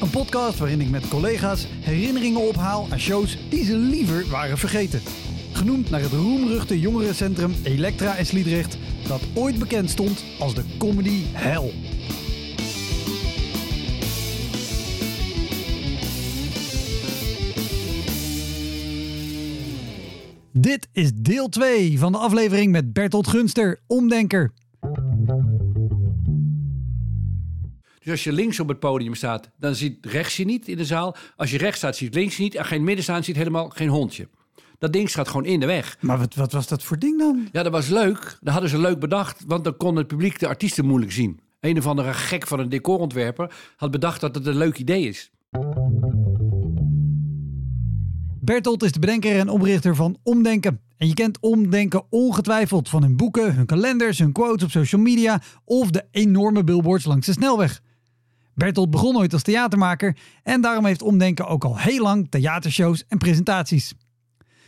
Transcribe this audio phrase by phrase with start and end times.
[0.00, 5.00] Een podcast waarin ik met collega's herinneringen ophaal aan shows die ze liever waren vergeten.
[5.52, 11.22] Genoemd naar het roemruchte jongerencentrum Elektra in Sliedrecht, dat ooit bekend stond als de comedy
[11.32, 11.72] hell.
[20.52, 24.52] Dit is deel 2 van de aflevering met Bertolt Gunster, omdenker.
[28.08, 30.84] Dus als je links op het podium staat, dan ziet rechts je niet in de
[30.84, 31.16] zaal.
[31.36, 32.54] Als je rechts staat, ziet links je niet.
[32.54, 34.28] En het midden staan, ziet helemaal geen hondje.
[34.78, 35.96] Dat ding staat gewoon in de weg.
[36.00, 37.48] Maar wat, wat was dat voor ding dan?
[37.52, 38.38] Ja, dat was leuk.
[38.40, 41.40] Dat hadden ze leuk bedacht, want dan kon het publiek de artiesten moeilijk zien.
[41.60, 45.30] Een of andere gek van een decorontwerper had bedacht dat het een leuk idee is.
[48.40, 50.80] Bertolt is de bedenker en oprichter van Omdenken.
[50.96, 55.42] En je kent Omdenken ongetwijfeld van hun boeken, hun kalenders, hun quotes op social media
[55.64, 57.82] of de enorme billboards langs de snelweg.
[58.58, 63.18] Bertolt begon ooit als theatermaker en daarom heeft Omdenken ook al heel lang theatershows en
[63.18, 63.94] presentaties.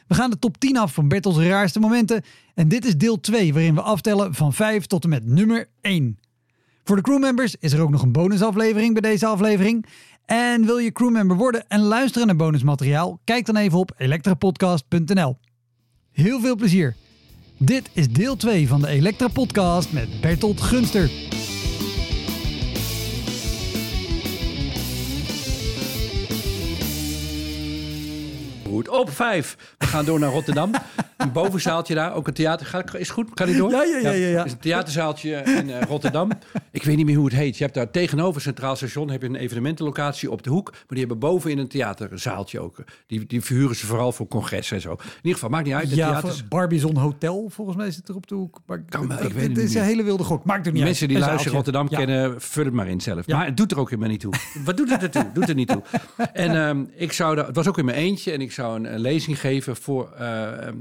[0.07, 2.23] We gaan de top 10 af van Bertolts raarste momenten
[2.55, 6.19] en dit is deel 2 waarin we aftellen van 5 tot en met nummer 1.
[6.85, 9.87] Voor de crewmembers is er ook nog een bonusaflevering bij deze aflevering.
[10.25, 13.21] En wil je crewmember worden en luisteren naar bonusmateriaal?
[13.25, 15.39] Kijk dan even op elektrapodcast.nl.
[16.13, 16.97] Heel veel plezier.
[17.59, 21.11] Dit is deel 2 van de Elektra Podcast met Bertolt Gunster.
[28.81, 29.75] Goed, op vijf.
[29.79, 30.71] We gaan door naar Rotterdam.
[31.17, 32.67] Een bovenzaaltje daar, ook een theater.
[32.67, 33.35] Ga, is goed?
[33.35, 33.71] Kan die door?
[33.71, 34.45] Ja, ja, ja, ja, ja.
[34.45, 36.31] is een theaterzaaltje in eh, Rotterdam.
[36.71, 37.57] Ik weet niet meer hoe het heet.
[37.57, 40.71] Je hebt daar tegenover Centraal Station heb je een evenementenlocatie op de hoek.
[40.71, 42.85] Maar die hebben boven in een theaterzaaltje ook.
[43.07, 44.91] Die, die verhuren ze vooral voor congressen en zo.
[44.91, 45.89] In ieder geval, maakt niet uit.
[45.91, 48.61] De Ja, theaters, Barbizon Hotel, volgens mij zit er op de hoek.
[48.67, 50.45] Maar Kan ik weet het is een hele wilde gok.
[50.45, 51.11] Maakt er niet Mensen uit.
[51.11, 51.55] die Een luisteren.
[51.57, 51.97] Rotterdam Ja.
[51.99, 53.27] kennen, vul het maar in zelf.
[53.27, 53.37] Ja.
[53.37, 54.33] Maar het doet er ook helemaal niet toe.
[54.65, 55.31] Wat doet het ertoe?
[55.35, 55.83] Doet er niet toe.
[56.33, 58.93] En ehm, ik zou, daar- het was ook in mijn eentje en ik zou een,
[58.93, 60.75] een lezing geven voor eh, eh,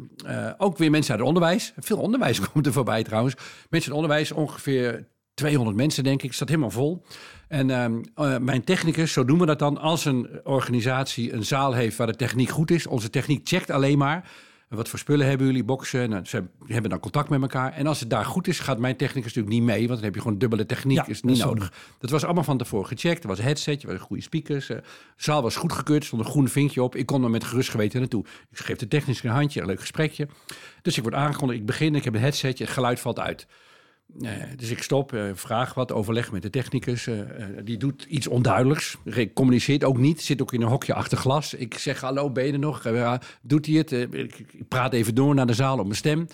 [0.57, 1.73] ook weer mensen uit het onderwijs.
[1.77, 3.35] Veel onderwijs komt er voorbij trouwens.
[3.35, 7.03] Mensen uit het onderwijs, ongeveer 200 mensen denk ik, staat helemaal vol.
[7.47, 11.73] En ehm, eh, mijn technicus, zo doen we dat dan, als een organisatie een zaal
[11.73, 12.88] heeft waar de techniek goed is.
[12.88, 14.29] Onze techniek checkt alleen maar.
[14.69, 15.63] Wat voor spullen hebben jullie?
[15.63, 16.09] Boksen.
[16.09, 17.74] Nou, ze hebben dan contact met elkaar.
[17.74, 19.80] En als het daar goed is, gaat mijn technicus natuurlijk niet mee.
[19.88, 20.97] Want dan heb je gewoon dubbele techniek.
[20.97, 21.74] Ja, is dat niet is nodig.
[22.00, 23.22] Dat was allemaal van tevoren gecheckt.
[23.24, 24.69] Er was een headset, er waren goede speakers.
[24.69, 24.84] eh, De
[25.16, 26.96] zaal was goedgekeurd, er stond een groen vinkje op.
[26.96, 28.25] Ik kon er met gerust geweten naartoe.
[28.52, 30.28] Ik geef de technicus een handje, een leuk gesprekje.
[30.81, 33.47] Dus ik word aangekondigd, ik begin, ik heb een headsetje, het geluid valt uit.
[34.55, 37.07] Dus ik stop, eh, vraag wat, overleg met de technicus.
[37.07, 38.97] eh, eh, die doet iets onduidelijks,
[39.33, 41.53] communiceert ook niet, zit ook in een hokje achter glas.
[41.53, 42.81] Ik zeg, hallo, ben je er nog?
[43.41, 43.91] Doet hij het?
[43.91, 46.27] Ik, praat even door naar de zaal op mijn stem.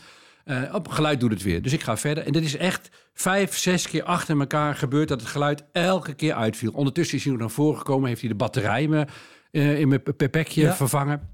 [0.74, 1.62] Op geluid doet het weer.
[1.62, 2.26] Dus ik ga verder.
[2.26, 6.34] En dit is echt vijf, zes keer achter elkaar gebeurd dat het geluid elke keer
[6.34, 6.72] uitviel.
[6.72, 9.06] Ondertussen is hij naar voren gekomen, heeft hij de batterij me,
[9.52, 10.74] in mijn pepekje Ja.
[10.76, 11.30] vervangen.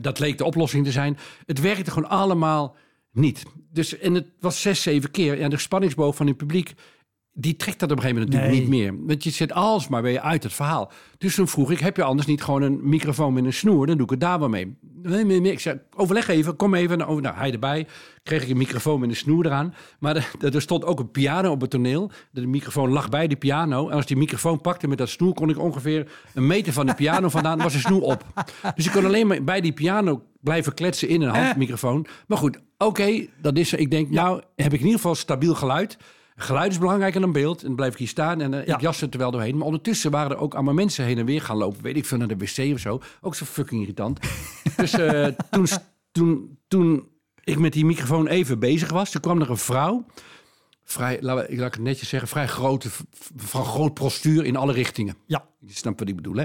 [0.00, 1.16] Dat leek de oplossing te zijn.
[1.46, 2.76] Het werkte gewoon allemaal
[3.14, 3.42] niet.
[3.72, 5.40] Dus, en het was zes, zeven keer.
[5.40, 6.74] En de spanningsboog van het publiek,
[7.36, 8.80] die trekt dat op een gegeven moment natuurlijk Nee.
[8.80, 9.06] niet meer.
[9.06, 10.92] Want je zit alsmaar weer uit het verhaal.
[11.18, 13.86] Dus toen vroeg ik, heb je anders niet gewoon een microfoon met een snoer?
[13.86, 14.76] Dan doe ik het daar wel mee.
[15.02, 15.52] Nee, nee, nee.
[15.52, 16.98] Ik zei, overleg even, kom even.
[16.98, 17.86] Nou, nou, hij erbij.
[18.22, 19.74] Kreeg ik een microfoon met een snoer eraan.
[19.98, 22.10] Maar er, er stond ook een piano op het toneel.
[22.30, 23.88] De microfoon lag bij de piano.
[23.88, 25.34] En als die microfoon pakte met dat snoer...
[25.34, 27.58] kon ik ongeveer een meter van de piano vandaan...
[27.58, 28.24] was de snoer op.
[28.74, 32.06] Dus ik kon alleen maar bij die piano blijven kletsen in een handmicrofoon.
[32.26, 33.72] Maar goed, oké, dat is.
[33.72, 35.96] Ik denk, nou heb ik in ieder geval stabiel geluid...
[36.36, 37.60] Geluid is belangrijker dan beeld.
[37.60, 38.74] En dan blijf ik hier staan en eh, Ja.
[38.74, 39.56] ik jas er wel doorheen.
[39.56, 41.82] Maar ondertussen waren er ook allemaal mensen heen en weer gaan lopen.
[41.82, 43.00] Weet ik veel, naar de wc of zo.
[43.20, 44.18] Ook zo fucking irritant.
[44.76, 45.66] dus eh, toen,
[46.12, 47.08] toen, toen
[47.44, 49.10] ik met die microfoon even bezig was...
[49.10, 50.04] toen kwam er een vrouw...
[50.86, 52.28] Vrij, laat, ik- het netjes zeggen...
[52.28, 52.88] vrij grote,
[53.36, 55.16] van groot postuur in alle richtingen.
[55.26, 56.44] Ja, Je snapt wat ik bedoel, hè?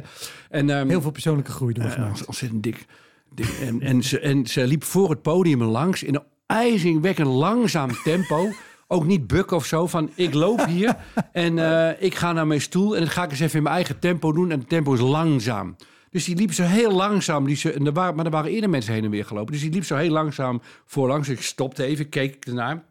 [0.49, 2.25] En, ehm, heel veel persoonlijke groei eh, doorgemaakt.
[2.25, 2.85] ontzettend dik.
[3.33, 3.49] dik.
[3.61, 8.49] En, en, ze, en ze liep voor het podium langs in een ijzingwekkend langzaam tempo.
[8.91, 10.95] Ook niet bukken of zo, van ik loop hier
[11.31, 12.95] en eh, ik ga naar mijn stoel...
[12.95, 14.99] en dat ga ik eens even in mijn eigen tempo doen en het tempo is
[14.99, 15.75] langzaam.
[16.09, 17.45] Dus die liep zo heel langzaam.
[17.45, 19.51] Die ze, en er waren, maar er waren eerder mensen heen en weer gelopen.
[19.51, 21.29] Dus die liep zo heel langzaam voorlangs.
[21.29, 22.83] Ik stopte even, keek ernaar.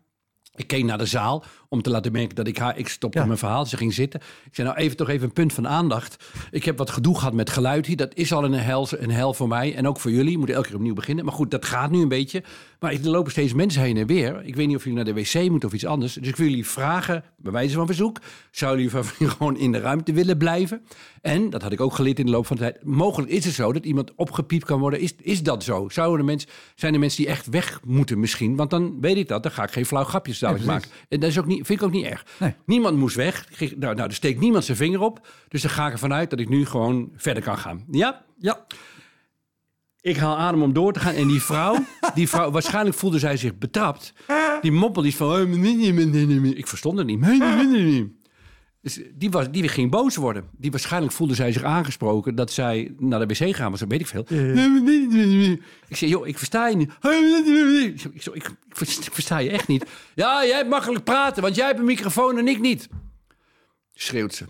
[0.55, 2.79] Ik keek naar de zaal om te laten merken dat ik haar...
[2.79, 3.25] Ik stopte Ja.
[3.25, 4.21] mijn verhaal, ze ging zitten.
[4.21, 6.25] Ik zei, nou even toch even een punt van aandacht.
[6.51, 7.97] Ik heb wat gedoe gehad met geluid hier.
[7.97, 10.31] Dat is al een hel, een hel voor mij en ook voor jullie.
[10.31, 11.25] Je moet elke keer opnieuw beginnen.
[11.25, 12.43] Maar goed, dat gaat nu een beetje.
[12.81, 14.43] Maar er lopen steeds mensen heen en weer.
[14.45, 16.13] Ik weet niet of jullie naar de wc moeten of iets anders.
[16.15, 18.19] Dus ik wil jullie vragen, bij wijze van verzoek...
[18.51, 20.83] zouden jullie van gewoon in de ruimte willen blijven?
[21.23, 22.85] En, dat had ik ook geleerd in de loop van de tijd...
[22.85, 25.01] mogelijk is het zo dat iemand opgepiept kan worden.
[25.01, 25.89] Is, is dat zo?
[25.89, 28.57] Zouden de mensen, zijn er mensen die echt weg moeten misschien?
[28.57, 29.43] Want dan weet ik dat.
[29.43, 30.91] Dan ga ik geen flauw grapjes dadelijk Ja, maken.
[31.09, 32.27] En dat is ook niet, vind ik ook niet erg.
[32.39, 32.55] Nee.
[32.67, 33.49] Niemand moest weg.
[33.59, 35.29] Nou, nou, er steekt niemand zijn vinger op.
[35.49, 37.85] Dus dan ga ik ervan uit dat ik nu gewoon verder kan gaan.
[37.91, 38.25] Ja?
[38.39, 38.67] Ja.
[40.01, 41.15] Ik haal adem om door te gaan.
[41.15, 41.77] En die vrouw,
[42.15, 44.13] die vrouw waarschijnlijk voelde zij zich betrapt.
[44.61, 45.39] Die moppelde iets van...
[45.39, 47.21] "Eh, nee, nee, nee, nee, nee." Ik verstond het niet.
[48.89, 50.45] Dus die, was, die ging boos worden.
[50.57, 52.35] Die waarschijnlijk voelde zij zich aangesproken...
[52.35, 53.81] dat zij naar de wc gaan was.
[53.81, 54.25] Dat weet ik veel.
[55.89, 56.91] Ik zei, joh, ik versta je niet.
[56.91, 58.33] Ik, zo, ik, zo,
[59.09, 59.85] versta- je echt niet.
[60.15, 62.89] Ja, jij hebt makkelijk praten, want jij hebt een microfoon en ik niet.
[63.95, 64.45] Schreeuwt ze.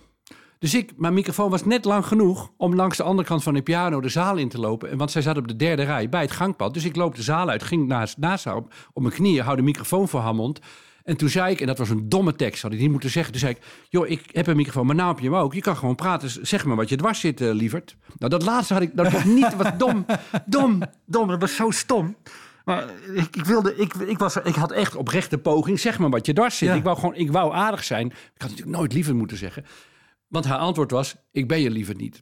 [0.59, 3.63] Dus ik, mijn microfoon was net lang genoeg om langs de andere kant van de
[3.63, 4.91] piano de zaal in te lopen.
[4.91, 6.75] En Want zij zat op de derde rij bij het gangpad.
[6.75, 9.57] Dus ik loop de zaal uit, ging naast, naast haar op, op mijn knieën, hou
[9.57, 10.61] de microfoon voor haar mond.
[11.09, 13.33] En toen zei ik, en dat was een domme tekst, had ik niet moeten zeggen.
[13.33, 15.55] Toen zei ik, joh, ik heb een microfoon, maar nou heb je hem ook.
[15.55, 17.97] Je kan gewoon praten, zeg maar wat je dwars zit, eh, lieverd.
[18.19, 20.07] Nou, dat laatste had ik, dat was niet, was dom,
[20.47, 22.17] dom, dom, dat was zo stom.
[22.65, 22.85] Maar
[23.15, 26.33] ik, ik, wilde, ik, ik, was, ik had echt oprechte poging, zeg maar wat je
[26.33, 26.69] dwars zit.
[26.69, 26.75] Ja.
[26.75, 28.07] Ik wou gewoon, ik wou aardig zijn.
[28.07, 29.65] Ik had natuurlijk nooit liever moeten zeggen.
[30.27, 32.21] Want haar antwoord was, ik ben je liever niet.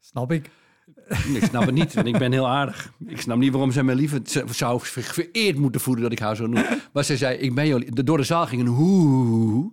[0.00, 0.50] Snap ik.
[1.34, 2.92] Ik snap het niet, want ik ben heel aardig.
[3.06, 6.36] Ik snap niet waarom zij me liever zou ver- vereerd moeten voelen dat ik haar
[6.36, 6.64] zo noem.
[6.92, 9.72] Maar ze zei, ik ben je li- Door de zaal ging een hoe.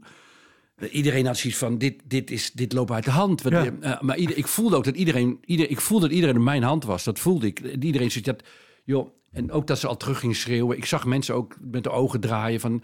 [0.92, 3.42] Iedereen had zoiets van, dit, dit, is, dit loopt uit de hand.
[3.42, 3.71] Want, Ja.
[3.95, 6.63] eh, maar ieder, ik voelde ook dat iedereen, ieder, ik voelde dat iedereen in mijn
[6.63, 7.04] hand was.
[7.04, 7.60] Dat voelde ik.
[7.60, 8.44] Iedereen zegt dat,
[8.83, 10.77] joh, en ook dat ze al terug ging schreeuwen.
[10.77, 12.83] Ik zag mensen ook met de ogen draaien van.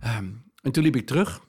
[0.00, 0.26] ehm,
[0.62, 1.40] en toen liep ik terug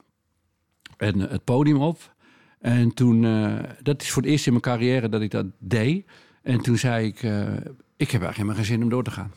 [0.98, 2.16] en eh, het podium op.
[2.60, 6.06] En toen, eh, dat is voor het eerst in mijn carrière dat ik dat deed.
[6.42, 9.32] En toen zei ik, eh, ik heb eigenlijk helemaal geen zin om door te gaan.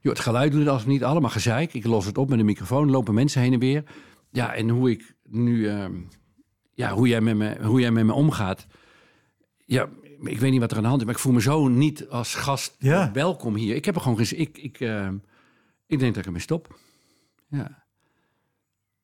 [0.00, 1.74] Joh, het geluid doet het als niet allemaal gezeik.
[1.74, 3.84] Ik los het op met een microfoon, lopen mensen heen en weer.
[4.30, 5.94] Ja, en hoe ik nu, ehm,
[6.74, 8.66] ja, hoe jij, met me, hoe jij met me omgaat.
[9.64, 9.88] Ja,
[10.20, 12.08] ik weet niet wat er aan de hand is, maar ik voel me zo niet
[12.08, 13.10] als gast Ja.
[13.12, 13.74] welkom hier.
[13.74, 14.40] Ik heb er gewoon geen.
[14.40, 15.16] Ik, ik, ehm,
[15.86, 16.78] ik denk dat ik ermee stop.
[17.48, 17.77] Ja.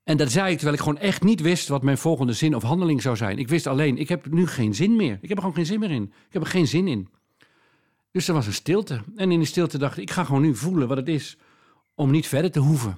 [0.05, 2.63] En dat zei ik terwijl ik gewoon echt niet wist wat mijn volgende zin of
[2.63, 3.39] handeling zou zijn.
[3.39, 5.19] Ik wist alleen, ik heb nu geen zin meer.
[5.21, 6.03] Ik heb er gewoon geen zin meer in.
[6.03, 7.09] Ik heb er geen zin in.
[8.11, 9.01] Dus er was een stilte.
[9.17, 11.37] En in die stilte dacht ik, ik ga gewoon nu voelen wat het is
[11.95, 12.97] om niet verder te hoeven.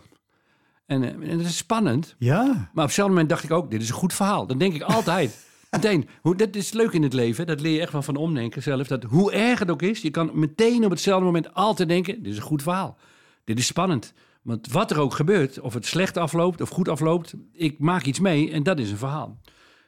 [0.86, 2.14] En, eh, en dat is spannend.
[2.18, 2.44] Ja.
[2.44, 4.46] Maar op hetzelfde moment dacht ik ook, dit is een goed verhaal.
[4.46, 5.44] Dat denk ik altijd.
[5.70, 7.46] Meteen, hoe, dat is leuk in het leven.
[7.46, 8.86] Dat leer je echt wel van omdenken zelf.
[8.86, 12.22] Dat hoe erg het ook is, je kan meteen op hetzelfde moment altijd denken...
[12.22, 12.96] dit is een goed verhaal.
[13.44, 14.12] Dit is spannend.
[14.46, 17.34] Want wat er ook gebeurt, of het slecht afloopt of goed afloopt...
[17.52, 19.38] ik maak iets mee en dat is een verhaal.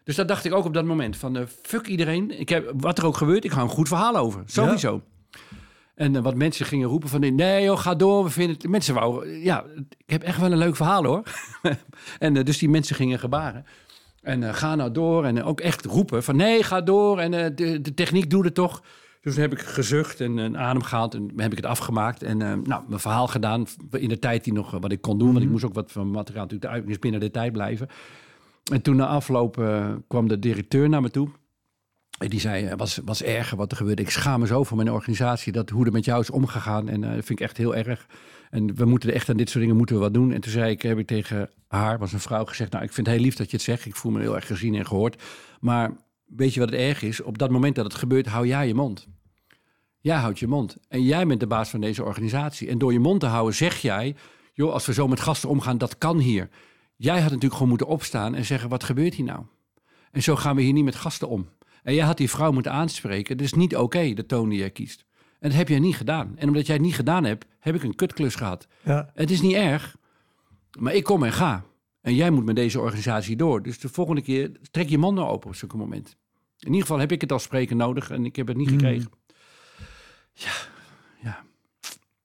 [0.04, 1.16] Dus dat dacht ik ook op dat moment.
[1.16, 2.40] Van eh, fuck iedereen.
[2.40, 4.42] Ik heb, wat er ook gebeurt, ik ga een goed verhaal over.
[4.46, 5.02] Sowieso.
[5.94, 7.34] En eh, wat mensen gingen roepen van...
[7.34, 8.68] nee joh, ga door, we vinden het...
[8.68, 9.40] Mensen wouden...
[9.40, 9.64] Ja,
[10.06, 11.22] ik heb echt wel een leuk verhaal hoor.
[12.18, 13.64] en eh, dus die mensen gingen gebaren.
[14.22, 15.24] En ga nou door.
[15.24, 17.18] En ook echt roepen van nee, ga door.
[17.18, 18.82] En de, de techniek doet het toch.
[19.20, 21.14] Dus toen heb ik gezucht en een adem gehaald.
[21.14, 22.22] En heb ik het afgemaakt.
[22.22, 25.18] En eh, nou, mijn verhaal gedaan in de tijd die nog eh, wat ik kon
[25.18, 25.32] doen.
[25.32, 26.86] Want ik moest ook wat van materiaal natuurlijk uit.
[26.86, 27.88] Dus binnen de tijd blijven.
[28.72, 31.28] En toen na afloop eh, kwam de directeur naar me toe.
[32.18, 34.02] En die zei, was, was erger wat er gebeurde.
[34.02, 36.88] Ik schaam me zo voor mijn organisatie, dat hoe er met jou is omgegaan.
[36.88, 38.06] En dat vind ik echt heel erg.
[38.50, 40.32] En we moeten echt aan dit soort dingen moeten we wat doen.
[40.32, 42.72] En toen zei ik, heb ik tegen haar, was een vrouw, gezegd...
[42.72, 43.86] nou, ik vind het heel lief dat je het zegt.
[43.86, 45.22] Ik voel me heel erg gezien en gehoord.
[45.60, 45.90] Maar
[46.36, 47.22] weet je wat het erg is?
[47.22, 49.06] Op dat moment dat het gebeurt, hou jij je mond.
[50.00, 50.76] Jij houdt je mond.
[50.88, 52.68] En jij bent de baas van deze organisatie.
[52.68, 54.14] En door je mond te houden zeg jij...
[54.52, 56.48] joh, als we zo met gasten omgaan, dat kan hier.
[56.96, 58.68] Jij had natuurlijk gewoon moeten opstaan en zeggen...
[58.68, 59.42] wat gebeurt hier nou?
[60.10, 61.48] En zo gaan we hier niet met gasten om.
[61.82, 63.36] En jij had die vrouw moeten aanspreken.
[63.36, 65.04] Het is niet oké, de toon die jij kiest.
[65.40, 66.32] En dat heb jij niet gedaan.
[66.36, 68.66] En omdat jij het niet gedaan hebt, heb ik een kutklus gehad.
[68.84, 69.10] Ja.
[69.14, 69.96] Het is niet erg,
[70.78, 71.64] maar ik kom en ga.
[72.08, 73.62] En jij moet met deze organisatie door.
[73.62, 76.16] Dus de volgende keer trek je mond nou open op zo'n moment.
[76.58, 79.10] In ieder geval heb ik het als spreker nodig en ik heb het niet gekregen.
[80.32, 80.52] Ja,
[81.22, 81.44] ja.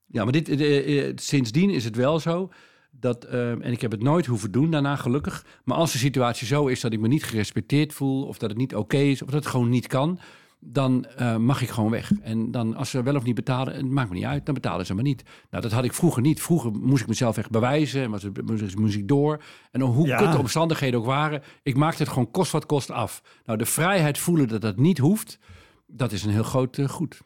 [0.05, 2.51] Ja, maar dit, eh, eh, sindsdien is het wel zo
[2.91, 5.45] dat, eh, en ik heb het nooit hoeven doen daarna gelukkig.
[5.63, 8.59] Maar als de situatie zo is dat ik me niet gerespecteerd voel, of dat het
[8.59, 10.19] niet oké is, of dat het gewoon niet kan,
[10.65, 12.11] dan eh, mag ik gewoon weg.
[12.21, 14.85] En dan als ze wel of niet betalen, het maakt me niet uit, dan betalen
[14.85, 15.23] ze maar niet.
[15.49, 16.41] Nou, dat had ik vroeger niet.
[16.41, 19.43] Vroeger moest ik mezelf echt bewijzen en was het muziek door.
[19.71, 20.17] En hoe Ja.
[20.17, 23.21] kut de omstandigheden ook waren, ik maakte het gewoon kost wat kost af.
[23.45, 25.39] Nou, de vrijheid voelen dat dat niet hoeft,
[25.87, 27.21] dat is een heel groot eh, goed.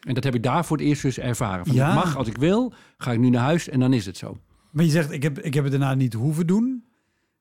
[0.00, 1.66] En dat heb ik daar voor het eerst dus ervaren.
[1.66, 1.88] Van, Ja.
[1.88, 4.36] Ik mag als ik wil, ga ik nu naar huis en dan is het zo.
[4.70, 6.84] Maar je zegt, ik heb, ik heb het daarna niet hoeven doen.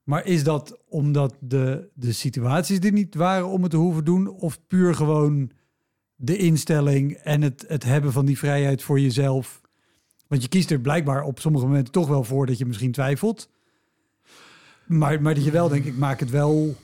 [0.03, 4.27] Maar is dat omdat de, de situaties er niet waren om het te hoeven doen?
[4.27, 5.51] Of puur gewoon
[6.15, 9.61] de instelling en het, het hebben van die vrijheid voor jezelf?
[10.27, 13.49] Want je kiest er blijkbaar op sommige momenten toch wel voor dat je misschien twijfelt.
[14.85, 16.75] Maar, maar dat je wel denkt, ik maak het wel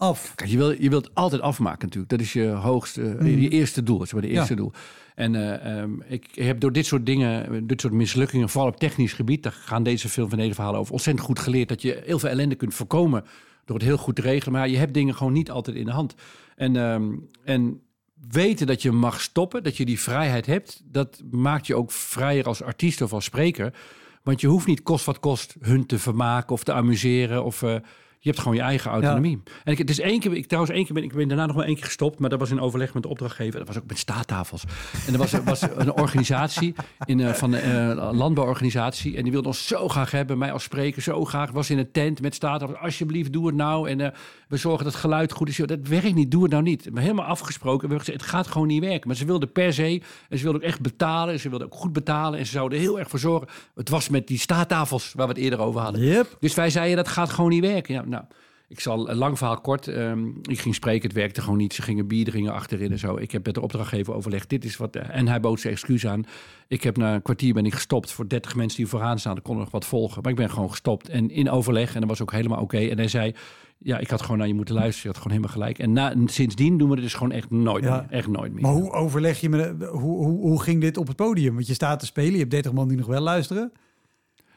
[0.00, 0.32] af.
[0.34, 2.10] Kijk, je, wil, je wilt altijd afmaken natuurlijk.
[2.10, 3.98] Dat is je hoogste, je eerste doel.
[3.98, 4.28] Zeg maar, de.
[4.28, 4.34] Ja.
[4.34, 4.72] eerste doel.
[5.14, 9.12] En eh, ehm, ik heb door dit soort dingen, dit soort mislukkingen, vooral op technisch
[9.12, 12.28] gebied, daar gaan deze film van verhalen over, ontzettend goed geleerd dat je heel veel
[12.28, 13.24] ellende kunt voorkomen
[13.64, 14.52] door het heel goed te regelen.
[14.52, 16.14] Maar je hebt dingen gewoon niet altijd in de hand.
[16.56, 17.12] En, ehm,
[17.44, 17.80] en
[18.28, 22.44] weten dat je mag stoppen, dat je die vrijheid hebt, dat maakt je ook vrijer
[22.44, 23.74] als artiest of als spreker.
[24.22, 27.44] Want je hoeft niet kost wat kost hun te vermaken of te amuseren.
[27.44, 27.76] Of, eh,
[28.22, 29.42] je hebt gewoon je eigen autonomie.
[29.64, 31.56] En ik, het is één keer, ik trouwens één keer ben ik ben daarna nog
[31.56, 33.58] wel één keer gestopt, maar dat was in overleg met de opdrachtgever.
[33.58, 34.64] Dat was ook met staattafels.
[35.06, 36.74] En er was, was een organisatie
[37.04, 41.02] in, eh, van een landbouworganisatie en die wilde ons zo graag hebben, mij als spreker
[41.02, 41.50] zo graag.
[41.50, 42.78] Was in een tent met staattafels.
[42.78, 43.88] Alsjeblieft, doe het nou.
[43.88, 44.08] En eh,
[44.48, 45.56] we zorgen dat het geluid goed is.
[45.56, 46.90] Dat werkt niet, doe het nou niet.
[46.92, 47.80] Maar helemaal afgesproken.
[47.80, 49.08] We hebben gezegd, het gaat gewoon niet werken.
[49.08, 51.34] Maar ze wilden per se, en ze wilden ook echt betalen.
[51.34, 52.38] En ze wilden ook goed betalen.
[52.38, 53.48] En ze zouden heel erg voor zorgen.
[53.74, 56.00] Het was met die staattafels waar we het eerder over hadden.
[56.00, 56.36] Yep.
[56.40, 57.94] Dus wij zeiden, dat gaat gewoon niet werken.
[57.94, 58.24] Ja, nou,
[58.68, 59.88] ik zal een lang verhaal kort.
[59.88, 61.74] ehm, ik ging spreken, het werkte gewoon niet.
[61.74, 63.16] Ze gingen bier drinken achterin en zo.
[63.16, 64.96] Ik heb met de opdrachtgever overlegd, dit is wat...
[64.96, 66.24] En hij bood zijn excuus aan.
[66.68, 68.12] Ik heb na een kwartier ben ik gestopt.
[68.12, 70.22] Voor 30 mensen die vooraan staan, er konden nog wat volgen.
[70.22, 71.08] Maar ik ben gewoon gestopt.
[71.08, 72.78] En in overleg, en dat was ook helemaal oké.
[72.78, 73.34] En hij zei,
[73.78, 75.02] ja, ik had gewoon naar je moeten luisteren.
[75.02, 75.78] Je had gewoon helemaal gelijk.
[75.78, 77.96] En na, sindsdien doen we het dus gewoon echt nooit Ja.
[78.00, 78.18] meer.
[78.18, 78.62] Echt nooit meer.
[78.62, 81.54] Maar hoe overleg je met, hoe, hoe, hoe ging dit op het podium?
[81.54, 83.72] Want je staat te spelen, je hebt 30 man die nog wel luisteren.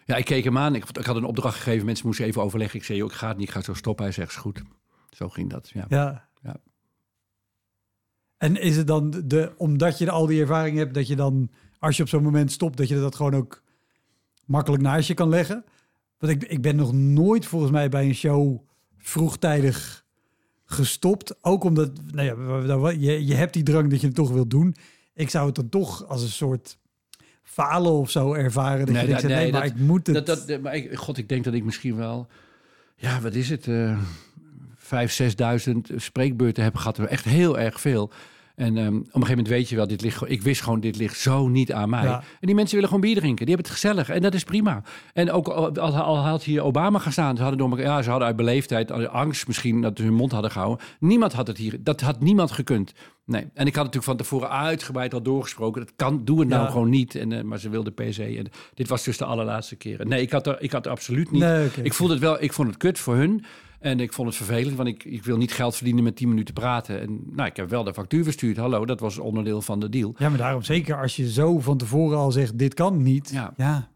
[0.06, 0.76] Ja, ik keek hem aan.
[0.76, 1.86] Ik, ik had een opdracht gegeven.
[1.86, 2.80] Mensen moesten even overleggen.
[2.80, 3.48] Ik zei, joh, ik ga het niet.
[3.48, 4.06] Ik ga zo stoppen.
[4.06, 4.62] Hij zegt, is goed.
[5.10, 5.86] Zo ging dat, ja.
[5.90, 6.28] Ja.
[6.42, 6.56] Ja.
[8.38, 11.98] En is het dan de, omdat je al die ervaring hebt, dat je dan, als
[11.98, 13.64] je op zo'n moment stopt, dat je dat gewoon ook
[14.46, 15.66] makkelijk naast je kan leggen?
[16.18, 18.60] Want ik, ik ben nog nooit volgens mij bij een show
[18.98, 20.06] vroegtijdig
[20.66, 21.44] gestopt.
[21.44, 24.76] Ook omdat, nou ja, je, je hebt die drang dat je het toch wilt doen.
[25.14, 26.78] Ik zou het dan toch als een soort
[27.54, 28.86] falen of zo ervaren.
[28.86, 30.26] Dat Nee, je denkt, dat- nee, nee, maar dat- ik moet het.
[30.26, 32.28] Dat, dat, maar ik, God, ik denk dat ik misschien wel...
[32.96, 33.68] Ja, wat is het?
[33.68, 33.98] eh
[34.76, 37.00] vijf, zesduizend spreekbeurten heb gehad.
[37.00, 38.12] Echt heel erg veel.
[38.56, 40.98] En ehm, op een gegeven moment weet je wel, dit ligt, ik wist gewoon, dit
[40.98, 42.04] ligt zo niet aan mij.
[42.04, 42.18] Ja.
[42.20, 43.46] En die mensen willen gewoon bier drinken.
[43.46, 44.10] Die hebben het gezellig.
[44.10, 44.84] En dat is prima.
[45.14, 47.36] En ook al, al, al had hier Obama gestaan.
[47.36, 50.52] Ze hadden, door ja, ze hadden uit beleefdheid, angst misschien, dat ze hun mond hadden
[50.52, 50.86] gehouden.
[51.00, 51.78] Niemand had het hier.
[51.84, 52.94] Dat had niemand gekund.
[53.26, 53.42] Nee.
[53.54, 55.82] En ik had natuurlijk van tevoren uitgebreid al doorgesproken.
[55.82, 56.70] Dat kan, doe het nou Ja.
[56.70, 57.16] gewoon niet.
[57.16, 58.24] En, eh, maar ze wilden per se.
[58.38, 60.08] En dit was dus de allerlaatste keren.
[60.08, 61.42] Nee, ik had er, ik had er absoluut niet.
[61.42, 61.68] Nee.
[61.84, 63.44] Ik voelde het wel, ik vond het kut voor hun.
[63.84, 66.54] En ik vond het vervelend, want ik, ik wil niet geld verdienen met 10 minuten
[66.54, 67.02] praten.
[67.02, 68.58] En nou, ik heb wel de factuur verstuurd.
[68.58, 70.16] Hallo, dat was onderdeel van de deal.
[70.18, 73.30] Ja, maar daarom zeker als je zo van tevoren al zegt, dit kan niet.
[73.30, 73.54] Ja.
[73.58, 73.88] ja.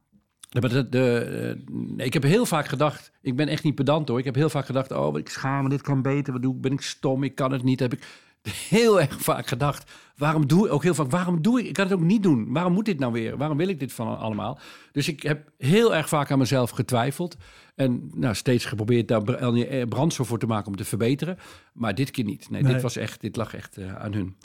[0.49, 4.19] De, de, eh, nee, ik heb heel vaak gedacht, ik ben echt niet pedant hoor.
[4.19, 6.33] Ik heb heel vaak gedacht, oh, ik schaam me, dit kan beter.
[6.33, 6.61] Wat doe ik?
[6.61, 7.23] Ben ik stom?
[7.23, 7.79] Ik kan het niet.
[7.79, 8.03] Heb ik
[8.49, 9.91] heel erg vaak gedacht.
[10.17, 11.11] Waarom doe ik ook heel vaak?
[11.11, 11.65] Waarom doe ik?
[11.67, 12.53] Ik kan het ook niet doen.
[12.53, 13.37] Waarom moet dit nou weer?
[13.37, 14.59] Waarom wil ik dit van allemaal?
[14.91, 17.37] Dus ik heb heel erg vaak aan mezelf getwijfeld
[17.75, 21.37] en nou, steeds geprobeerd daar eh, brandstof voor te maken om te verbeteren.
[21.73, 22.49] Maar dit keer niet.
[22.49, 22.73] Nee, Nee.
[22.73, 24.35] dit was echt, dit lag echt eh, aan hun.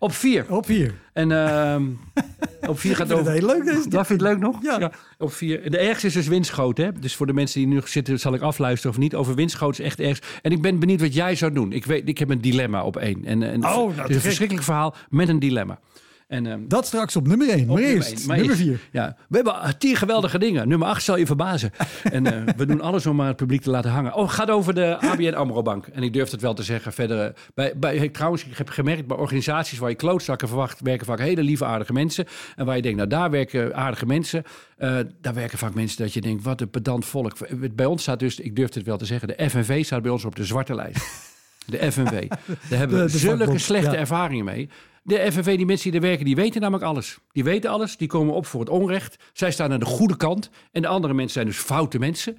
[0.00, 0.44] Op vier.
[0.48, 0.94] Op vier.
[1.12, 1.84] En ehm,
[2.68, 3.32] op vier gaat over.
[3.32, 4.62] heel leuk, deze Dat vind je het leuk nog?
[4.62, 4.92] Ja.
[5.18, 5.70] Op vier.
[5.70, 6.84] De ergste is dus windschoten.
[6.84, 6.92] Hè?
[6.92, 9.14] Dus voor de mensen die nu zitten, zal ik afluisteren of niet.
[9.14, 10.22] Over windschoten is echt erg.
[10.42, 11.72] En ik ben benieuwd wat jij zou doen.
[11.72, 13.24] Ik, weet, ik heb een dilemma op één.
[13.24, 15.78] En, en Oh, nou, het te is een verschrikkelijk verhaal met een dilemma.
[16.30, 17.60] En, ehm, Dat straks op nummer één.
[17.60, 18.80] op Maar nummer eerst, nummer eerst- vier.
[18.92, 20.68] Ja, we hebben tien geweldige dingen.
[20.68, 21.70] Nummer acht zal je verbazen.
[22.12, 24.14] en eh, we doen alles om maar het publiek te laten hangen.
[24.14, 25.86] Oh, het gaat over de ABN AMRO Bank.
[25.86, 26.92] En ik durf het wel te zeggen.
[26.92, 30.80] Verder, eh, bij, bij, ik, trouwens, ik heb gemerkt bij organisaties waar je klootzakken verwacht,
[30.80, 32.26] werken vaak hele lieve aardige mensen.
[32.56, 34.42] En waar je denkt, nou daar werken aardige mensen.
[34.76, 37.32] eh, daar werken vaak mensen dat je denkt, wat een pedant volk.
[37.74, 40.24] Bij ons staat dus, ik durf het wel te zeggen, de FNV staat bij ons
[40.24, 41.28] op de zwarte lijst.
[41.66, 42.28] De FNV.
[42.68, 43.96] Daar hebben we zulke slechte ja.
[43.96, 44.68] ervaringen mee.
[45.02, 47.18] De FNV, die mensen die er werken, die weten namelijk alles.
[47.32, 49.16] Die weten alles, die komen op voor het onrecht.
[49.32, 50.50] Zij staan aan de goede kant.
[50.72, 52.38] En de andere mensen zijn dus foute mensen.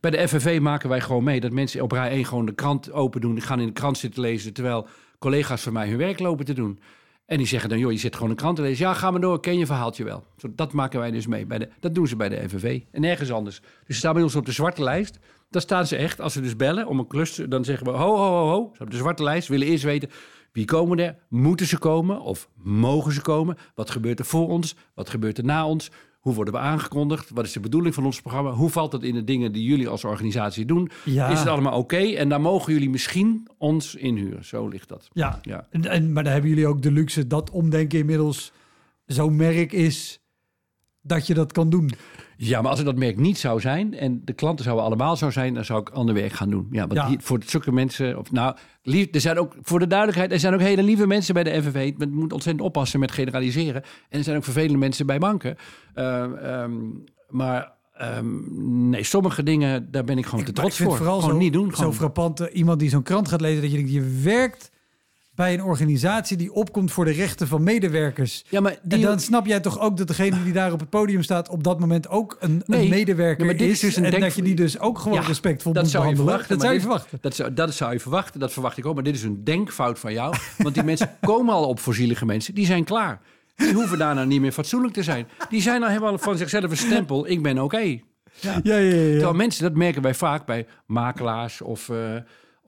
[0.00, 2.92] Bij de FNV maken wij gewoon mee dat mensen op rij 1 gewoon de krant
[2.92, 3.34] open doen.
[3.34, 4.86] Die gaan in de krant zitten lezen, terwijl
[5.18, 6.80] collega's van mij hun werk lopen te doen.
[7.26, 8.86] En die zeggen dan, joh, je zit gewoon een krant te lezen.
[8.86, 10.24] Ja, ga maar door, ken je verhaaltje wel.
[10.36, 11.46] Zo, dat maken wij dus mee.
[11.46, 13.60] Bij de, dat doen ze bij de FNV en nergens anders.
[13.60, 15.18] Dus ze staan bij ons op de zwarte lijst.
[15.50, 18.16] Daar staan ze echt, als ze dus bellen om een klus, dan zeggen we, ho,
[18.16, 18.70] ho, ho, ho.
[18.76, 20.10] Ze op de zwarte lijst, willen eerst weten,
[20.52, 21.16] Wie komen er?
[21.28, 23.56] Moeten ze komen of mogen ze komen?
[23.74, 24.76] Wat gebeurt er voor ons?
[24.94, 25.90] Wat gebeurt er na ons?
[26.18, 27.30] Hoe worden we aangekondigd?
[27.30, 28.50] Wat is de bedoeling van ons programma?
[28.50, 30.90] Hoe valt het in de dingen die jullie als organisatie doen?
[31.04, 31.28] Ja.
[31.28, 31.96] Is het allemaal oké?
[31.96, 34.44] En dan mogen jullie misschien ons inhuren.
[34.44, 35.08] Zo ligt dat.
[35.12, 35.66] Ja, Ja.
[35.70, 38.52] En, en, maar dan hebben jullie ook de luxe dat omdenken inmiddels
[39.06, 40.20] zo'n merk is
[41.02, 41.90] dat je dat kan doen.
[42.40, 45.30] Ja, maar als het dat merk niet zou zijn en de klanten zouden allemaal zo
[45.30, 46.66] zijn, dan zou ik ander werk gaan doen.
[46.70, 47.08] Ja, want Ja.
[47.08, 50.54] hier- voor zulke mensen, of nou, lief, er zijn ook voor de duidelijkheid, er zijn
[50.54, 51.92] ook hele lieve mensen bij de FNV.
[51.96, 53.82] Men moet ontzettend oppassen met generaliseren.
[54.08, 55.56] En er zijn ook vervelende mensen bij banken.
[55.94, 56.72] Ehm, ehm,
[57.28, 60.98] maar ehm, nee, sommige dingen, daar ben ik gewoon te trots ik vind voor.
[60.98, 61.74] vooral gewoon zo, niet doen.
[61.74, 64.70] Zo frappant, eh, iemand die zo'n krant gaat lezen, dat je denkt, je werkt
[65.38, 68.44] bij een organisatie die opkomt voor de rechten van medewerkers.
[68.48, 70.90] Ja, maar En die, dan snap jij toch ook dat degene die daar op het
[70.90, 74.04] podium staat op dat moment ook een, Nee, een medewerker maar dit is dus een
[74.04, 76.44] en denk- dat je die dus ook gewoon Ja, respectvol dat moet zou je behandelen.
[76.46, 76.56] verwachten.
[76.56, 77.18] dat zou je verwachten.
[77.20, 78.94] Dat zou, dat zou je verwachten, dat verwacht ik ook.
[78.94, 80.34] Maar dit is een denkfout van jou.
[80.58, 82.54] Want die mensen komen al op voor zielige mensen.
[82.54, 83.20] Die zijn klaar.
[83.56, 85.26] Die hoeven daarna niet meer fatsoenlijk te zijn.
[85.48, 87.28] Die zijn al helemaal van zichzelf een stempel.
[87.28, 87.78] Ik ben oké.
[87.78, 88.00] Ja,
[88.40, 88.76] ja, ja.
[88.76, 89.10] ja.
[89.10, 91.96] Terwijl mensen, dat merken wij vaak bij makelaars of, eh,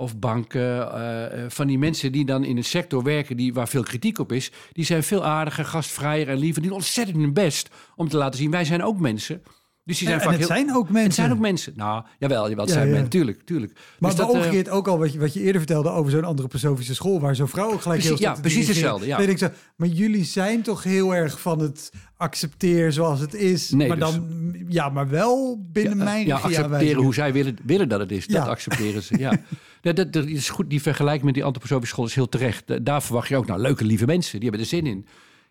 [0.01, 0.93] of banken.
[0.95, 4.19] eh, eh, van die mensen die dan in een sector werken die, waar veel kritiek
[4.19, 4.51] op is.
[4.73, 6.61] Die zijn veel aardiger, gastvrijer en liever.
[6.61, 9.43] Die doen ontzettend hun best om te laten zien, wij zijn ook mensen.
[9.85, 10.57] Dus die zijn En vaak het heel...
[10.57, 11.05] zijn ook mensen.
[11.05, 11.73] Het zijn ook mensen.
[11.77, 12.93] Nou, jawel, jawel het Ja, zijn ja.
[12.93, 13.11] mensen.
[13.11, 13.73] Tuurlijk, tuurlijk.
[13.99, 16.25] Maar, Dus dat, eh, omgekeerd ook al wat je, wat je eerder vertelde over zo'n
[16.25, 19.17] antroposofische school, waar zo'n vrouw ook gelijk Precies, heel ja, precies hetzelfde, ja.
[19.17, 23.71] Denk ik zo, maar jullie zijn toch heel erg van het accepteer zoals het is,
[23.71, 27.57] Nee, maar dus- dan ja, maar wel binnen ja, mijn ja, accepteren hoe zij willen,
[27.65, 28.27] willen dat het is.
[28.27, 28.51] Dat Ja.
[28.51, 29.33] accepteren ze, ja.
[29.81, 32.67] dat, dat, is goed, die vergelijking met die antroposofische school is heel terecht.
[32.67, 34.41] Da- Daar verwacht je ook, nou, leuke, lieve mensen.
[34.41, 35.07] Die hebben er zin in.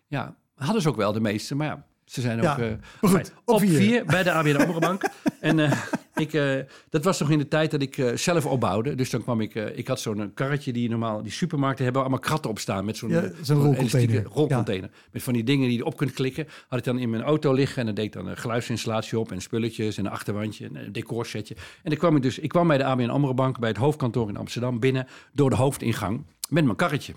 [0.06, 2.58] Ja, hadden ze ook wel de meeste, maar ja, ze zijn Ja, ook...
[2.58, 2.66] eh,
[3.00, 3.26] goed, fijn.
[3.44, 3.76] op vier.
[3.76, 5.02] vier bij de ABN AMRO Bank.
[5.40, 5.72] en eh,
[6.14, 6.54] ik, eh,
[6.88, 8.94] dat was nog in de tijd dat ik eh, zelf opbouwde.
[8.94, 9.54] Dus dan kwam ik...
[9.54, 11.22] eh, ik had zo'n karretje die normaal...
[11.22, 14.24] Die supermarkten hebben allemaal kratten op staan met zo'n Ja, eh, rolcontainer.
[14.32, 14.90] rolcontainer.
[15.12, 16.46] Met van die dingen die je op kunt klikken.
[16.68, 19.32] Had ik dan in mijn auto liggen en dan deed ik dan een geluidsinstallatie op
[19.32, 21.54] en spulletjes en een achterwandje en een decorsetje.
[21.82, 24.28] En dan kwam ik dus, ik kwam bij de ABN AMRO Bank bij het hoofdkantoor
[24.28, 27.12] in Amsterdam binnen door de hoofdingang met mijn karretje.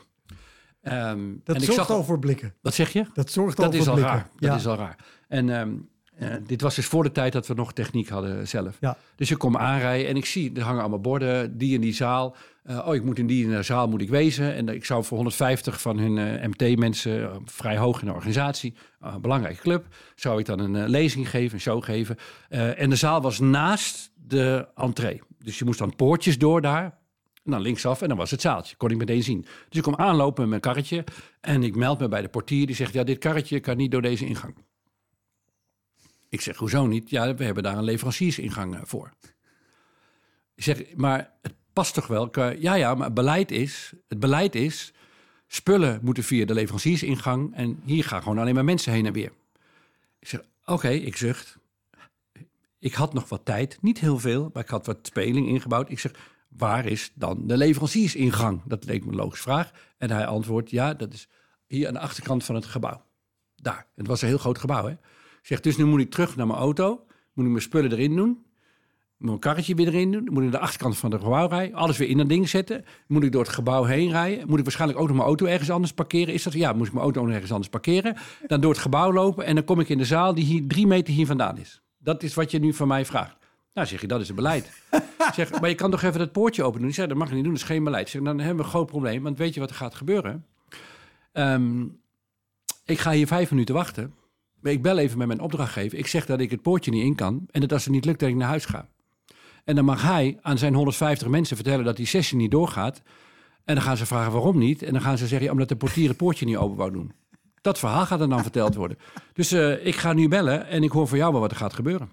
[0.84, 2.54] Ehm, Dat en ik zorgt zag al voor blikken.
[2.62, 3.06] Wat zeg je?
[3.14, 4.16] Dat zorgt al Dat is voor al blikken.
[4.16, 4.30] raar.
[4.36, 4.98] Dat is al raar.
[5.28, 5.72] En ehm,
[6.16, 8.78] eh, dit was dus voor de tijd dat we nog techniek hadden zelf.
[8.80, 8.98] Ja.
[9.16, 12.36] Dus ik kom aanrijden en ik zie, er hangen allemaal borden, die in die zaal.
[12.64, 14.54] Eh, oh, ik moet in die in zaal moet ik wezen.
[14.54, 19.22] En ik zou voor 150 van hun eh, MT-mensen, vrij hoog in de organisatie, een
[19.22, 22.18] belangrijke club, zou ik dan een lezing geven, een show geven.
[22.50, 25.22] En de zaal was naast de entree.
[25.40, 27.02] Dus je moest dan poortjes door daar.
[27.44, 28.76] Dan linksaf en dan was het zaaltje.
[28.76, 29.42] Kon ik meteen zien.
[29.42, 31.04] Dus ik kom aanlopen met mijn karretje.
[31.42, 32.66] En ik meld me bij de portier.
[32.66, 34.56] Die zegt, ja, dit karretje kan niet door deze ingang.
[36.30, 37.10] Ik zeg, hoezo niet?
[37.10, 39.12] Ja, we hebben daar een leveranciersingang eh, voor.
[40.56, 42.30] Ik zeg, maar het past toch wel?
[42.60, 43.94] Ja, ja, maar het beleid is...
[44.08, 44.94] Het beleid is...
[45.48, 47.56] Spullen moeten via de leveranciersingang...
[47.56, 49.32] en hier gaan gewoon alleen maar mensen heen en weer.
[50.20, 51.58] Ik zeg, oké, ik zucht.
[52.80, 54.50] Ik had nog wat tijd, niet heel veel...
[54.54, 55.90] maar ik had wat speling ingebouwd.
[55.90, 56.12] Ik zeg,
[56.58, 58.62] waar is dan de leveranciersingang?
[58.66, 59.72] Dat leek me een logische vraag.
[59.98, 61.28] En hij antwoordt, ja, dat is
[61.68, 63.06] hier aan de achterkant van het gebouw.
[63.56, 63.88] Daar.
[63.96, 64.92] Het was een heel groot gebouw, hè?
[64.92, 67.06] Ik zeg, dus nu moet ik terug naar mijn auto.
[67.34, 68.46] Moet ik mijn spullen erin doen.
[69.18, 70.24] Mijn karretje weer erin doen.
[70.24, 71.76] Moet ik naar de achterkant van het gebouw rijden.
[71.76, 72.86] Alles weer in dat ding zetten.
[73.08, 74.48] Moet ik door het gebouw heen rijden.
[74.48, 76.34] Moet ik waarschijnlijk ook nog mijn auto ergens anders parkeren.
[76.34, 76.54] Is dat?
[76.54, 78.16] Ja, moet ik mijn auto nog ergens anders parkeren.
[78.48, 79.46] Dan door het gebouw lopen.
[79.46, 81.82] En dan kom ik in de zaal die hier drie meter hier vandaan is.
[81.98, 83.43] Dat is wat je nu van mij vraagt.
[83.74, 84.72] Nou, zeg je, dat is het beleid.
[85.34, 86.90] Zeg, maar je kan toch even dat poortje open doen?
[86.90, 88.10] Ik dat mag je niet doen, dat is geen beleid.
[88.10, 89.24] Zeg, dan hebben we een groot probleem.
[89.24, 90.46] Want weet je wat er gaat gebeuren?
[91.32, 91.82] Ehm,
[92.86, 94.14] ik ga hier vijf minuten wachten.
[94.64, 95.98] Ik bel even met mijn opdrachtgever.
[95.98, 97.48] Ik zeg dat ik het poortje niet in kan.
[97.52, 98.88] En dat als het niet lukt, dat ik naar huis ga.
[99.64, 103.02] En dan mag hij aan zijn 150 mensen vertellen dat die sessie niet doorgaat.
[103.66, 104.82] En dan gaan ze vragen waarom niet.
[104.82, 107.12] En dan gaan ze zeggen, omdat de portier het poortje niet open wou doen.
[107.62, 108.98] Dat verhaal gaat er dan verteld worden.
[109.34, 111.74] Dus eh, ik ga nu bellen en ik hoor van jou wel wat er gaat
[111.74, 112.10] gebeuren.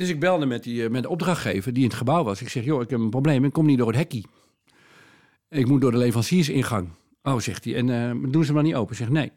[0.00, 2.40] Dus ik belde met, die, eh, met de opdrachtgever die in het gebouw was.
[2.40, 3.44] Ik zeg, joh, ik heb een probleem.
[3.44, 4.26] Ik kom niet door het hekkie.
[5.48, 6.88] Ik moet door de leveranciersingang.
[7.22, 7.74] Oh, zegt hij.
[7.74, 8.92] En eh, doen ze maar niet open?
[8.92, 9.32] Ik zeg, nee.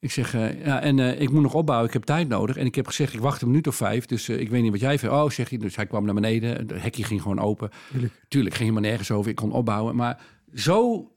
[0.00, 1.86] Ik zeg, eh, ja, en ik moet nog opbouwen.
[1.86, 2.56] Ik heb tijd nodig.
[2.56, 4.06] En ik heb gezegd, ik wacht een minuut of vijf.
[4.06, 5.14] Dus ik weet niet wat jij vindt.
[5.14, 5.58] Oh, zegt hij.
[5.58, 6.56] Dus hij kwam naar beneden.
[6.56, 7.70] Het hekje ging gewoon open.
[7.90, 8.12] Tuurlijk.
[8.28, 9.30] Tuurlijk, ging helemaal nergens over.
[9.30, 9.96] Ik kon opbouwen.
[9.96, 10.20] Maar
[10.54, 11.10] zo,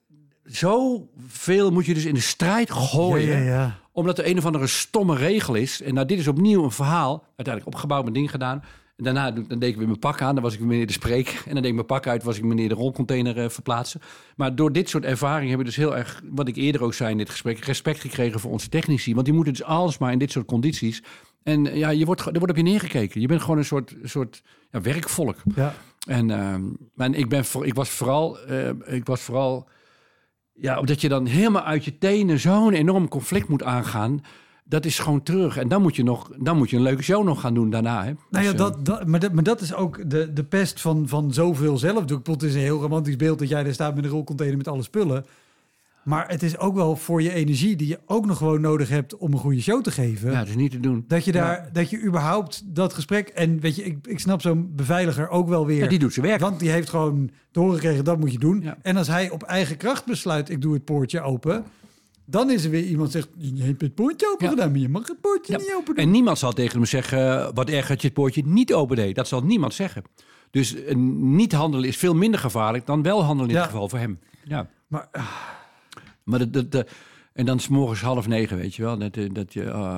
[0.45, 3.80] zo veel moet je dus in de strijd gooien Ja, ja, ja.
[3.91, 5.82] Omdat er een of andere stomme regel is.
[5.82, 7.23] En nou, dit is opnieuw een verhaal.
[7.25, 8.63] Uiteindelijk opgebouwd, mijn ding gedaan.
[8.97, 10.34] En daarna dan deed ik weer mijn pak aan.
[10.36, 11.27] Dan was ik meneer de spreek.
[11.47, 12.23] En dan deed ik mijn pak uit.
[12.23, 14.01] Was ik meneer de rolcontainer eh, verplaatsen.
[14.36, 16.21] Maar door dit soort ervaringen hebben we dus heel erg...
[16.32, 17.65] wat ik eerder ook zei in dit gesprek...
[17.65, 19.13] respect gekregen voor onze technici.
[19.13, 21.04] Want die moeten dus alles maar in dit soort condities...
[21.43, 23.21] En eh, ja, je wordt, er wordt op je neergekeken.
[23.21, 25.36] Je bent gewoon een soort, soort ja, werkvolk.
[25.56, 25.73] Ja.
[26.08, 26.32] En,
[26.97, 29.67] en ik, ben, ik was vooral, eh, ik was vooral,
[30.62, 34.21] ja, omdat je dan helemaal uit je tenen zo'n enorm conflict moet aangaan.
[34.63, 35.58] Dat is gewoon terug.
[35.58, 38.04] En dan moet je, nog, dan moet je een leuke show nog gaan doen daarna.
[38.04, 38.12] Hè?
[38.30, 41.34] Nou ja, dat, dat, maar, dat, maar dat is ook de, de pest van, van
[41.34, 42.28] zoveel zelfdoek.
[42.28, 44.84] Het is een heel romantisch beeld dat jij daar staat met een rolcontainer met alle
[44.84, 45.26] spullen.
[46.03, 49.17] Maar het is ook wel voor je energie die je ook nog gewoon nodig hebt
[49.17, 50.31] om een goede show te geven.
[50.31, 51.03] ja, dat is niet te doen.
[51.07, 53.27] Dat je daar, dat je überhaupt dat gesprek.
[53.27, 55.81] En weet je, ik, ik snap zo'n beveiliger ook wel weer.
[55.81, 56.39] Ja, die doet zijn werk.
[56.39, 58.61] Want die heeft gewoon te horen gekregen, dat moet je doen.
[58.61, 58.77] Ja.
[58.81, 61.63] En als hij op eigen kracht besluit, ik doe het poortje open.
[62.25, 65.07] Dan is er weer iemand zegt, je hebt het poortje open gedaan, maar je mag
[65.07, 66.03] het poortje niet open doen.
[66.03, 69.15] En niemand zal tegen hem zeggen, wat erg dat je het poortje niet open deed.
[69.15, 70.03] Dat zal niemand zeggen.
[70.51, 73.99] Dus eh, niet handelen is veel minder gevaarlijk dan wel handelen in dit geval voor
[73.99, 74.19] hem.
[74.43, 74.69] Ja.
[74.87, 75.23] Maar ah,
[76.23, 76.89] Maar dat, dat, dat-
[77.34, 78.97] en dan is morgens half negen, weet je wel.
[78.97, 79.97] Dat, eh, dat je, eh,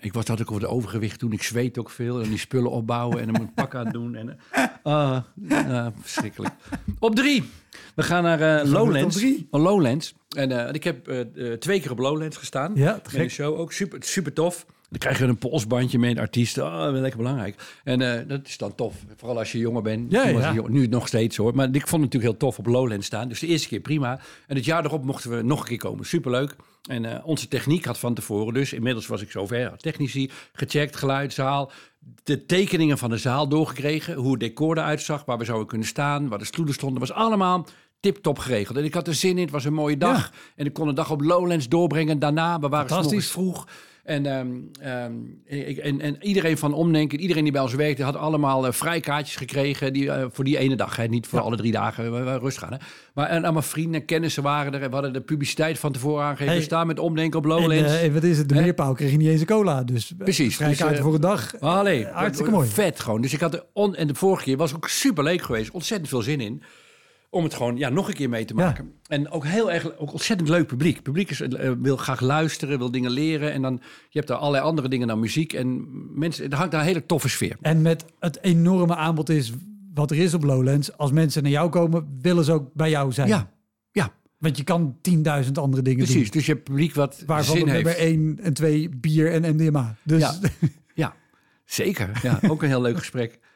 [0.00, 1.32] ik was dat ook over de overgewicht toen.
[1.32, 2.22] Ik zweet ook veel.
[2.22, 4.14] En die spullen opbouwen en dan moet ik pak aan doen.
[4.14, 4.38] En,
[4.82, 6.54] ah, verschrikkelijk.
[6.98, 7.44] Op drie.
[7.94, 9.16] We gaan naar op Lowlands.
[9.16, 9.46] drie?
[9.50, 10.14] Oh, Lowlands.
[10.28, 11.12] En ik heb
[11.58, 12.72] twee keer op Lowlands gestaan.
[12.74, 13.20] Ja, te gek.
[13.20, 14.66] een show ook super, super tof.
[14.90, 16.64] Dan krijg je een polsbandje met artiesten.
[16.66, 17.80] Oh, lekker belangrijk.
[17.84, 18.94] En eh, dat is dan tof.
[19.16, 20.12] Vooral als je jonger bent.
[20.12, 20.52] Ja, ja.
[20.52, 21.54] jong- nu nog steeds hoor.
[21.54, 23.28] Maar ik vond het natuurlijk heel tof op Lowlands staan.
[23.28, 24.20] Dus de eerste keer prima.
[24.46, 26.06] En het jaar erop mochten we nog een keer komen.
[26.06, 26.56] Superleuk.
[26.88, 28.72] En eh, onze techniek had van tevoren dus.
[28.72, 29.76] Inmiddels was ik zover.
[29.76, 31.72] Technici gecheckt, geluid, zaal.
[32.22, 34.14] De tekeningen van de zaal doorgekregen.
[34.14, 35.24] Hoe het decor eruit zag.
[35.24, 36.28] Waar we zouden kunnen staan.
[36.28, 37.00] Waar de stoelen stonden.
[37.00, 37.66] was allemaal
[38.00, 38.78] tip-top geregeld.
[38.78, 39.42] En ik had er zin in.
[39.42, 40.32] Het was een mooie dag.
[40.56, 42.18] En ik kon de dag op Lowlands doorbrengen.
[42.18, 43.66] Daarna, we waren vroeg.
[44.04, 44.48] En, ehm,
[44.80, 45.12] ehm,
[45.44, 49.36] ik, en, en iedereen van Omdenken, iedereen die bij ons werkte, had allemaal eh, vrijkaartjes
[49.36, 50.96] gekregen die, eh, voor die ene dag.
[50.96, 51.06] Hè?
[51.06, 52.72] Niet voor alle drie dagen, we, we rustig gaan.
[52.72, 52.78] Hè?
[53.14, 54.82] Maar en allemaal vrienden en kennissen waren er.
[54.82, 56.46] En we hadden de publiciteit van tevoren aangegeven.
[56.48, 56.56] Hey.
[56.56, 57.74] We staan met Omdenken op Lowlands.
[57.92, 58.48] eh, en wat is het?
[58.48, 59.82] De meerpaal kreeg je niet eens een cola.
[59.82, 61.60] Dus Precies, Vrijkaarten dus, eh, voor een dag.
[61.60, 62.68] Allee, Eh, hartstikke mooi.
[62.68, 63.20] Vet gewoon.
[63.20, 65.70] Dus ik had on, en de vorige keer was ook super leuk geweest.
[65.70, 66.62] Ontzettend veel zin in.
[67.30, 68.64] Om het gewoon ja, nog een keer mee te Ja.
[68.64, 68.92] maken.
[69.06, 71.02] En ook heel erg, ook ontzettend leuk publiek.
[71.02, 73.52] Publiek is, eh, wil graag luisteren, wil dingen leren.
[73.52, 73.72] En dan,
[74.08, 75.52] je hebt daar allerlei andere dingen dan muziek.
[75.52, 75.86] En
[76.18, 77.56] mensen, er hangt daar een hele toffe sfeer.
[77.60, 79.52] En met het enorme aanbod is
[79.94, 80.96] wat er is op Lowlands.
[80.96, 83.28] Als mensen naar jou komen, willen ze ook bij jou zijn.
[83.28, 83.50] Ja,
[83.92, 86.22] ja, Want je kan 10.000 andere dingen precies.
[86.22, 86.30] doen.
[86.32, 87.84] Dus je hebt publiek wat Waarvan zin heeft.
[87.84, 89.96] nummer 1 en 2 bier en MDMA.
[90.02, 90.34] Dus Ja.
[90.94, 91.14] Ja,
[91.64, 92.10] zeker.
[92.22, 93.38] Ja, ook een heel leuk gesprek.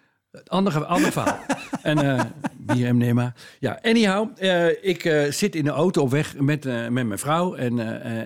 [0.46, 1.38] Andere, ander verhaal.
[1.82, 2.24] En eh
[2.66, 3.34] bier MDMA.
[3.58, 4.28] Ja, anyhow.
[4.36, 7.78] eh, ik eh, zit in de auto op weg met, eh, met mijn vrouw en,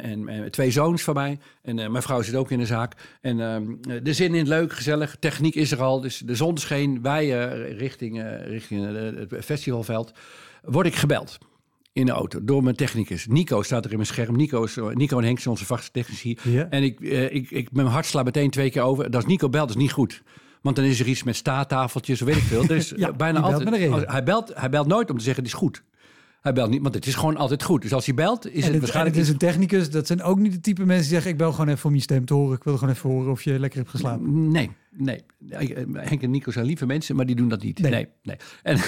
[0.02, 1.38] en, en twee zoons van mij.
[1.62, 2.94] En mijn vrouw zit ook in de zaak.
[3.20, 5.16] En ehm, de zin in, leuk, gezellig.
[5.20, 6.00] Techniek is er al.
[6.00, 7.02] Dus de zon scheen.
[7.02, 7.28] Wij
[7.72, 8.86] richting, richting
[9.30, 10.12] het festivalveld.
[10.62, 11.38] Word ik gebeld
[11.92, 13.26] in de auto door mijn technicus.
[13.26, 14.36] Nico staat er in mijn scherm.
[14.36, 16.38] Nico, is, Nico en Henk zijn onze vaste technici.
[16.42, 16.66] Ja.
[16.70, 19.10] En ik, ik, ik, mijn hart slaat meteen twee keer over.
[19.10, 20.22] Dat is Nico belt, is niet goed.
[20.62, 22.64] Want dan is er iets met staattafeltjes, weet ik veel.
[22.96, 23.92] Ja, eh, bijna belt altijd.
[23.92, 25.82] als- hij, belt, hij belt nooit om te zeggen: het is goed.
[26.40, 27.82] Hij belt niet, want het is gewoon altijd goed.
[27.82, 29.16] Dus als hij belt, is en het, waarschijnlijk.
[29.16, 29.90] het is een technicus.
[29.90, 31.30] Dat zijn ook niet de type mensen die zeggen...
[31.30, 32.56] ik bel gewoon even om je stem te horen.
[32.56, 34.50] Ik wil gewoon even horen of je lekker hebt geslapen.
[34.50, 35.24] Nee, nee.
[35.48, 37.78] Eh, Henk en Nico zijn lieve mensen, maar die doen dat niet.
[37.78, 37.90] Nee.
[37.90, 38.36] Nee, nee.
[38.62, 38.78] En,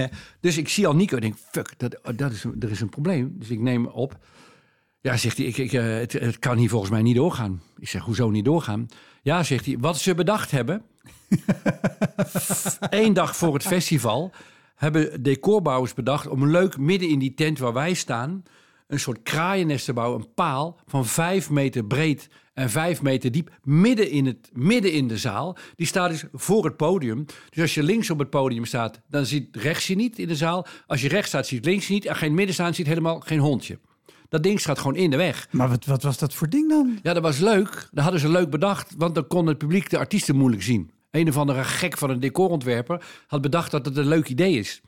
[0.40, 3.34] dus ik zie al Nico en denk, fuck, dat, dat is, er is een probleem.
[3.38, 4.18] Dus ik neem op.
[5.00, 7.60] Ja, zegt hij, ik, ik, eh, het, het kan hier volgens mij niet doorgaan.
[7.78, 8.86] Ik zeg, hoezo niet doorgaan?
[9.26, 10.82] Ja, zegt hij, wat ze bedacht hebben...
[12.90, 14.32] Eén dag voor het festival
[14.74, 16.28] hebben decorbouwers bedacht...
[16.28, 18.42] om leuk midden in die tent waar wij staan...
[18.86, 23.50] een soort kraaiennest te bouwen, een paal van vijf meter breed en vijf meter diep,
[23.62, 25.56] midden in, het, midden in de zaal.
[25.76, 27.24] Die staat dus voor het podium.
[27.50, 30.36] Dus als je links op het podium staat, dan ziet rechts je niet in de
[30.36, 30.66] zaal.
[30.86, 32.06] Als je rechts staat, ziet links je niet.
[32.06, 33.78] En het midden staan, ziet helemaal geen hondje.
[34.28, 35.48] Dat ding staat gewoon in de weg.
[35.50, 36.98] Maar wat, wat was dat voor ding dan?
[37.02, 37.88] Ja, dat was leuk.
[37.92, 40.90] Dat hadden ze leuk bedacht, want dan kon het publiek de artiesten moeilijk zien.
[41.10, 44.80] Een of andere gek van een decorontwerper had bedacht dat het een leuk idee is.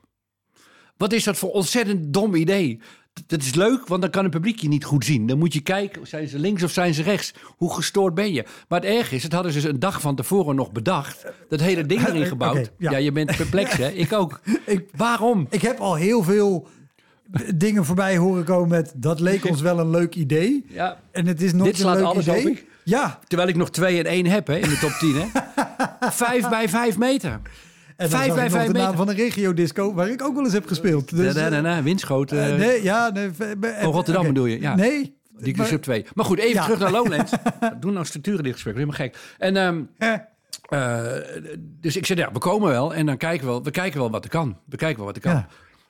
[0.97, 2.81] Wat is dat voor ontzettend dom idee?
[3.27, 5.27] Dat is leuk, want dan kan het publiek je niet goed zien.
[5.27, 7.35] Dan moet je kijken, zijn ze links of zijn ze rechts?
[7.57, 8.45] Hoe gestoord ben je?
[8.69, 11.25] Maar het erg is, het hadden ze dus een dag van tevoren nog bedacht.
[11.49, 12.71] Dat hele ding erin Oké, gebouwd.
[12.79, 12.91] ja.
[12.91, 12.97] ja.
[12.97, 13.89] je bent perplex, hè?
[13.89, 14.41] Ik ook.
[14.67, 15.47] Ik- Waarom?
[15.51, 16.69] Ik heb al heel veel
[17.55, 18.93] dingen voorbij horen komen met...
[18.97, 20.65] dat leek ons wel een leuk idee.
[20.69, 20.99] Ja.
[21.13, 22.41] En het is nog Dit een slaat leuk alles idee.
[22.43, 22.67] op, ik.
[22.85, 25.15] Ja, Terwijl ik nog 2 en 1 heb hè, in de top 10.
[25.15, 25.27] Hè?
[26.11, 27.31] Vijf bij vijf meter.
[27.31, 27.41] en
[27.97, 28.97] dan Vijf bij vijf de naam meter.
[28.97, 29.95] van een regio-disco...
[29.95, 31.17] waar ik ook wel eens heb gespeeld.
[31.17, 32.39] Dus, Da- da- da- da, Winschoten.
[32.39, 33.11] eh, eh, nee, ja...
[33.11, 34.33] Nee, eh, Oh, Rotterdam oké.
[34.33, 34.61] bedoel je?
[34.61, 34.75] Ja.
[34.75, 35.17] Nee.
[35.39, 36.05] Die maar- sub 2.
[36.15, 36.63] Maar goed, even Ja.
[36.65, 37.33] terug naar Lowlands.
[37.81, 39.17] Doen nou structuren dit gesprek, helemaal gek.
[39.39, 40.15] En, ehm, Eh,
[40.69, 41.23] eh,
[41.81, 44.11] dus ik zei, ja, we komen wel en dan kijken we wel, we kijken wel
[44.11, 44.57] wat er kan.
[44.67, 45.33] We kijken wel wat er kan.
[45.33, 45.49] Ja.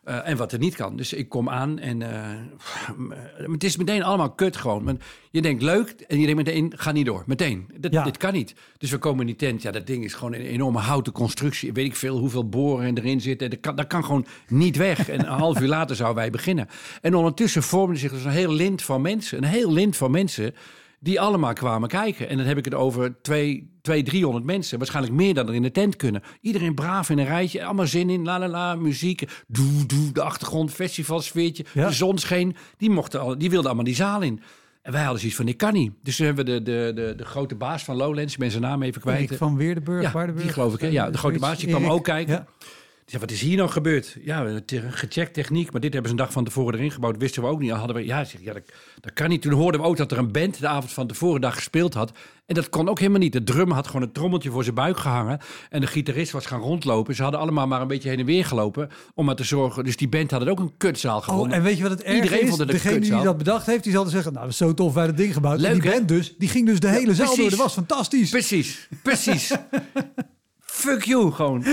[0.09, 0.97] Eh, en wat er niet kan.
[0.97, 5.01] Dus ik kom aan en eh, het is meteen allemaal kut gewoon.
[5.31, 7.23] Je denkt leuk en je denkt meteen, ga niet door.
[7.27, 7.71] Meteen.
[7.77, 8.05] Dat, Ja.
[8.05, 8.55] Dit kan niet.
[8.79, 9.63] Dus we komen in die tent.
[9.63, 11.73] Ja, dat ding is gewoon een enorme houten constructie.
[11.73, 13.51] Weet ik veel hoeveel boren erin zitten.
[13.51, 15.09] Dat kan, dat kan gewoon niet weg.
[15.09, 16.69] En een half uur later zouden wij beginnen.
[17.01, 19.39] En ondertussen vormde zich dus een heel lint van mensen.
[19.39, 20.55] Een heel lint van mensen
[21.01, 22.29] die allemaal kwamen kijken.
[22.29, 24.79] En dan heb ik het over twee, twee 300 mensen.
[24.79, 26.23] Waarschijnlijk meer dan er in de tent kunnen.
[26.41, 27.65] Iedereen braaf in een rijtje.
[27.65, 28.25] Allemaal zin in.
[28.25, 29.23] La la la, muziek.
[29.47, 31.65] Doe, doe, de achtergrond, festivalsfeertje.
[31.75, 31.87] Ja.
[31.87, 32.57] De zon scheen.
[32.77, 34.41] Die, mochten al, die wilden allemaal die zaal in.
[34.83, 35.93] En wij hadden zoiets van, dit kan niet.
[36.03, 38.63] Dus toen hebben we de, de, de, de grote baas van Lowlands, ik ben zijn
[38.63, 39.27] naam even kwijt.
[39.27, 40.45] Erik van Weerdenburg, Ja, Waardenburg.
[40.47, 40.87] die geloof ik, hè?
[40.87, 42.35] Ja, de grote baas, die kwam ook kijken.
[42.35, 42.47] Ja.
[43.09, 44.17] Die zei, wat is hier nou gebeurd?
[44.23, 47.17] Ja, we hebben gecheckt techniek, maar dit hebben ze een dag van tevoren erin gebouwd.
[47.17, 47.71] Wisten we ook niet.
[47.71, 48.63] Hadden we, ja, zeg, ja dat,
[49.01, 49.43] dat kan niet.
[49.43, 52.13] Toen hoorden we ook dat er een band de avond van tevoren dag gespeeld had.
[52.47, 53.33] En dat kon ook helemaal niet.
[53.33, 55.39] De drum had gewoon een trommeltje voor zijn buik gehangen.
[55.71, 57.15] En de gitarist was gaan rondlopen.
[57.15, 58.91] Ze hadden allemaal maar een beetje heen en weer gelopen.
[59.15, 59.85] Om maar te zorgen.
[59.85, 61.51] Dus die band had het ook een kutzaal gevonden.
[61.51, 62.49] Oh, en weet je wat het erg Iedereen is?
[62.49, 63.25] vond het Degene die kutzaal.
[63.25, 64.33] dat bedacht heeft, die zal dan zeggen...
[64.33, 65.61] nou, dat is zo tof, wij dat ding gebouwd.
[65.61, 65.97] Leuk, en die hè?
[65.97, 67.51] band dus, die ging dus de hele zaal door.
[67.51, 68.31] Dat was fantastisch.
[68.31, 69.53] Precies, precies.
[70.79, 71.65] Fuck you, gewoon.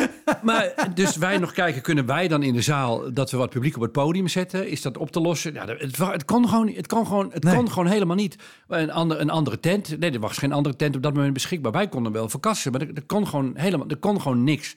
[0.44, 3.76] Maar dus wij nog kijken, kunnen wij dan in de zaal dat we wat publiek
[3.76, 4.70] op het podium zetten?
[4.70, 5.54] Is dat op te lossen?
[5.54, 7.56] Ja, het, kon gewoon, het kon gewoon, het Nee.
[7.56, 8.36] kon gewoon helemaal niet.
[8.68, 11.72] Een, ander, een andere tent, nee, er was geen andere tent op dat moment beschikbaar.
[11.72, 14.76] Wij konden wel verkassen, maar er, er kon gewoon helemaal, er kon gewoon niks.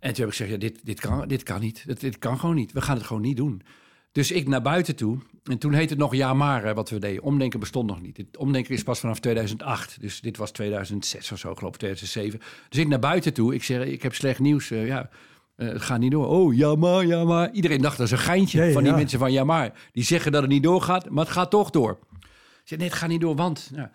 [0.00, 1.82] En toen heb ik gezegd, ja, dit, dit, kan, dit kan niet.
[1.86, 2.72] Dit, dit kan gewoon niet.
[2.72, 3.62] We gaan het gewoon niet doen.
[4.12, 5.18] Dus ik naar buiten toe.
[5.44, 7.22] En toen heette het nog Ja maar hè, wat we deden.
[7.22, 8.16] Omdenken bestond nog niet.
[8.16, 10.00] Het omdenken is pas vanaf 2008.
[10.00, 12.40] Dus dit was 2006 of zo, geloof ik, 2007.
[12.68, 13.54] Dus ik naar buiten toe.
[13.54, 14.70] Ik zeg, ik heb slecht nieuws.
[14.70, 15.10] eh, ja,
[15.56, 16.26] eh, het gaat niet door.
[16.26, 17.52] Oh, ja maar, ja maar.
[17.52, 18.98] Iedereen dacht dat is een geintje van die ja.
[18.98, 19.88] mensen van Ja maar.
[19.92, 21.98] Die zeggen dat het niet doorgaat, maar het gaat toch door.
[22.20, 23.70] Ik zeg, nee, het gaat niet door, want...
[23.74, 23.90] Ja.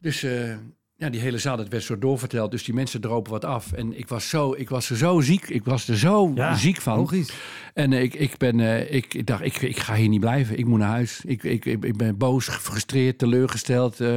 [0.00, 0.56] Dus eh,
[1.04, 2.50] ja, die hele zaal, dat werd zo doorverteld.
[2.50, 3.72] Dus die mensen dropen wat af.
[3.72, 5.48] En ik was, zo, ik was er zo ziek.
[5.48, 6.96] Ik was er zo Ja, ziek van.
[6.98, 7.32] logisch.
[7.74, 10.58] En eh, ik, ik, ben, eh, ik, ik dacht, ik, ik ga hier niet blijven.
[10.58, 11.20] Ik moet naar huis.
[11.24, 14.00] Ik, ik, ik, ben boos, gefrustreerd, teleurgesteld.
[14.00, 14.16] eh,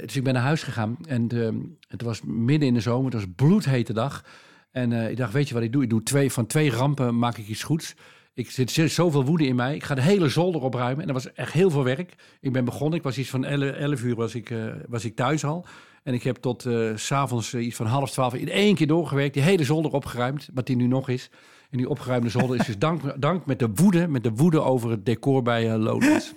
[0.00, 0.96] dus ik ben naar huis gegaan.
[1.08, 1.48] En eh,
[1.88, 3.04] het was midden in de zomer.
[3.04, 4.24] Het was een bloedhete dag.
[4.72, 5.82] En ik dacht, weet je wat ik doe?
[5.82, 7.94] Ik doe twee, van twee rampen maak ik iets goeds.
[8.34, 9.74] Ik zit zit zoveel woede in mij.
[9.74, 11.00] Ik ga de hele zolder opruimen.
[11.00, 12.14] En dat was echt heel veel werk.
[12.40, 12.98] Ik ben begonnen.
[12.98, 15.66] Ik was iets van 11, 11 uur was ik, eh, was ik thuis al.
[16.02, 18.86] En ik heb tot eh, s s'avonds uh, iets van half twaalf in één keer
[18.86, 19.34] doorgewerkt.
[19.34, 21.30] Die hele zolder opgeruimd, wat die nu nog is.
[21.70, 24.90] En die opgeruimde zolder is dus dank, dank met de woede, met de woede over
[24.90, 26.32] het decor bij uh, Lowlands.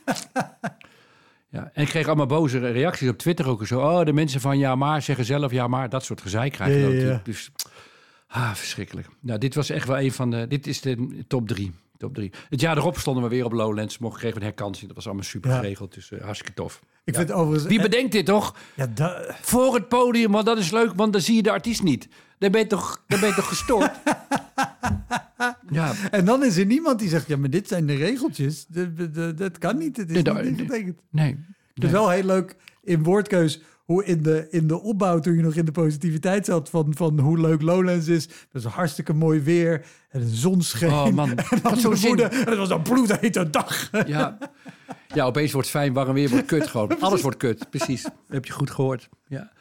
[1.55, 3.67] ja, en ik kreeg allemaal boze reacties op Twitter ook.
[3.67, 5.89] Zo, oh, de mensen van ja maar zeggen zelf ja maar.
[5.89, 7.05] Dat soort gezeik krijg je Ja, dan ja, ja.
[7.05, 7.25] natuurlijk.
[7.25, 7.51] Dus,
[8.27, 9.07] ah, verschrikkelijk.
[9.19, 11.73] Nou, dit was echt wel een van de, dit is de top drie.
[11.97, 12.31] Top drie.
[12.49, 13.97] Het jaar erop stonden we weer op Lowlands.
[13.97, 14.87] Mocht kregen we een herkansing.
[14.87, 15.93] Dat was allemaal super geregeld.
[15.93, 16.81] Dus eh, hartstikke tof.
[17.03, 17.69] Ik vind overigens...
[17.69, 18.55] Wie bedenkt dit toch?
[18.75, 21.83] Ja, da- Voor het podium, want dat is leuk, want dan zie je de artiest
[21.83, 22.07] niet.
[22.37, 23.91] Dan ben je toch, dan ben je toch gestoord?
[25.69, 28.65] ja, En dan is er niemand die zegt, ja, maar dit zijn de regeltjes.
[28.67, 31.01] De- de- Dat kan niet, het is Nee, niet ingetekend.
[31.11, 31.37] nee.
[31.73, 35.41] Het is wel heel leuk in woordkeus hoe in de, in de opbouw, toen je
[35.41, 38.27] nog in de positiviteit zat van, van hoe leuk Lowlands is.
[38.27, 40.91] Dat is hartstikke mooi weer en een zonschijn.
[40.91, 42.07] Oh man, en dan zin.
[42.07, 42.23] woede.
[42.23, 43.89] En het was een bloedhete dag.
[44.07, 44.37] Ja.
[45.13, 46.99] ja, opeens wordt fijn, warm weer wordt kut gewoon.
[46.99, 48.01] Alles wordt kut, precies.
[48.03, 49.09] Dat heb je goed gehoord.
[49.27, 49.51] Ja.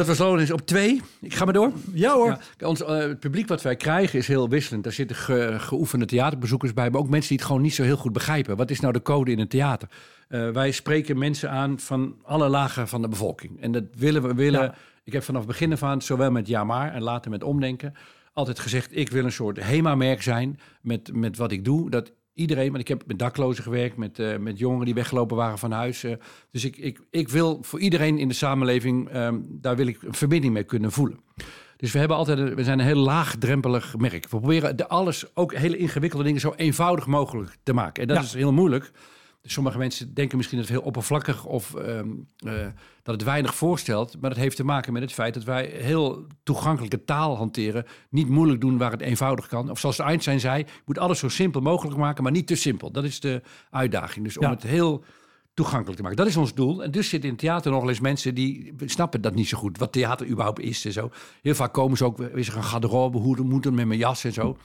[0.00, 1.00] Dat was Lowlands op twee.
[1.20, 1.72] Ik ga maar door.
[1.92, 2.38] Ja hoor.
[2.58, 4.84] Ja, ons, eh, het publiek wat wij krijgen is heel wisselend.
[4.84, 7.96] Daar zitten ge- geoefende theaterbezoekers bij, maar ook mensen die het gewoon niet zo heel
[7.96, 8.56] goed begrijpen.
[8.56, 9.88] Wat is nou de code in een theater?
[10.28, 13.60] Eh, wij spreken mensen aan van alle lagen van de bevolking.
[13.62, 14.62] En dat willen we willen.
[14.62, 14.74] Ja.
[15.04, 17.94] Ik heb vanaf het begin af aan, zowel met ja maar en later met omdenken,
[18.32, 21.90] altijd gezegd: ik wil een soort HEMA-merk zijn met, met wat ik doe.
[21.90, 25.58] Dat iedereen, want ik heb met daklozen gewerkt, met, eh, met jongeren die weggelopen waren
[25.58, 26.04] van huis.
[26.04, 26.12] eh.
[26.50, 30.14] dus ik, ik, ik wil voor iedereen in de samenleving, ehm, daar wil ik een
[30.14, 31.18] verbinding mee kunnen voelen.
[31.76, 34.22] Dus we hebben altijd, een- we zijn een heel laagdrempelig merk.
[34.22, 38.02] We proberen de alles, ook hele ingewikkelde dingen, zo eenvoudig mogelijk te maken.
[38.02, 38.22] En dat Ja.
[38.22, 38.90] is heel moeilijk.
[39.42, 42.66] Dus sommige mensen denken misschien dat het heel oppervlakkig of ehm, eh,
[43.02, 44.16] dat het weinig voorstelt.
[44.20, 47.84] Maar dat heeft te maken met het feit dat wij heel toegankelijke taal hanteren.
[48.10, 49.70] Niet moeilijk doen waar het eenvoudig kan.
[49.70, 52.90] Of zoals Einstein zei, je moet alles zo simpel mogelijk maken, maar niet te simpel.
[52.90, 54.24] Dat is de uitdaging.
[54.24, 54.50] Dus om Ja.
[54.50, 55.04] het heel
[55.54, 56.18] toegankelijk te maken.
[56.18, 56.82] Dat is ons doel.
[56.82, 59.78] En dus zitten in theater nog wel eens mensen die snappen dat niet zo goed.
[59.78, 61.10] Wat theater überhaupt is en zo.
[61.42, 64.24] Heel vaak komen ze ook, is er een garderobe, hoe moet het met mijn jas
[64.24, 64.56] en zo.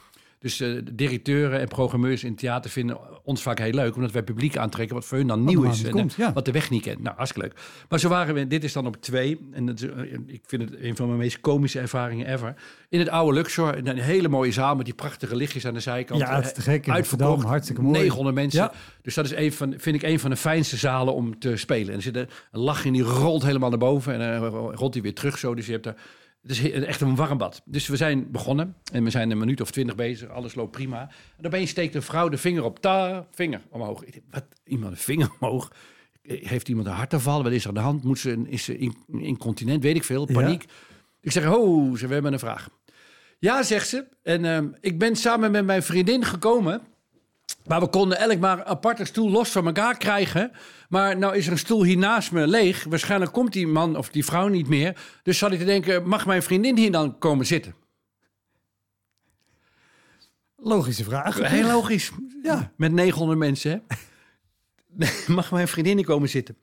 [0.45, 3.95] Dus de directeuren en programmeurs in theater vinden ons vaak heel leuk.
[3.95, 5.83] Omdat wij publiek aantrekken wat voor hun dan nieuw is.
[5.83, 6.33] en, komt, eh, ja.
[6.33, 7.01] Wat de weg niet kent.
[7.01, 7.59] Nou, hartstikke leuk.
[7.89, 9.47] Maar zo waren we, dit is dan op twee.
[9.51, 12.53] En dat eh, ik vind het een van mijn meest komische ervaringen ever.
[12.89, 16.19] In het oude Luxor, een hele mooie zaal met die prachtige lichtjes aan de zijkant.
[16.19, 17.97] Ja, het is te gek Uitverkocht, hartstikke mooi.
[17.97, 18.61] 900 mensen.
[18.61, 18.71] Ja.
[19.01, 21.89] Dus dat is een van, vind ik een van de fijnste zalen om te spelen.
[21.89, 24.13] En er zit een, een lach in, die rolt helemaal naar boven.
[24.13, 25.55] En dan rolt hij weer terug zo.
[25.55, 25.97] Dus je hebt daar
[26.47, 27.61] Het is echt een warm bad.
[27.65, 30.29] Dus we zijn begonnen en we zijn een minuut of twintig bezig.
[30.29, 31.09] Alles loopt prima.
[31.37, 32.79] En opeens steekt een vrouw de vinger op.
[32.79, 34.03] Ta, vinger omhoog.
[34.29, 34.43] Wat?
[34.63, 35.71] Iemand een vinger omhoog?
[36.21, 37.43] Heeft iemand een hartaanval?
[37.43, 38.03] Wat is er aan de hand?
[38.03, 39.83] Moet ze, een- is ze in- incontinent?
[39.83, 40.25] Weet ik veel.
[40.27, 40.33] Ja.
[40.33, 40.65] Paniek.
[41.21, 42.69] Ik zeg, ho, ze, we hebben een vraag.
[43.39, 44.05] Ja, zegt ze.
[44.23, 46.81] En ehm, ik ben samen met mijn vriendin gekomen.
[47.65, 50.51] Maar we konden elk maar een aparte stoel los van elkaar krijgen.
[50.89, 52.83] Maar nou is er een stoel hier naast me leeg.
[52.89, 54.97] Waarschijnlijk komt die man of die vrouw niet meer.
[55.23, 57.75] Dus zat ik te denken, mag mijn vriendin hier dan komen zitten?
[60.55, 61.49] Logische vraag.
[61.49, 62.11] Heel logisch.
[62.43, 62.71] Ja.
[62.77, 65.07] Met 900 mensen, hè?
[65.33, 66.57] mag mijn vriendin hier komen zitten?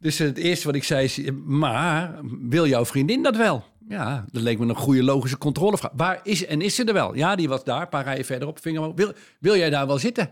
[0.00, 3.64] Dus het eerste wat ik zei is, maar wil jouw vriendin dat wel?
[3.88, 5.92] Ja, dat leek me een goede logische controlevraag.
[5.96, 7.14] Waar is en is ze er wel?
[7.16, 8.58] Ja, die was daar, een paar rijen verderop.
[8.60, 8.94] Vinger omhoog.
[8.96, 10.30] wil, wil jij daar wel zitten?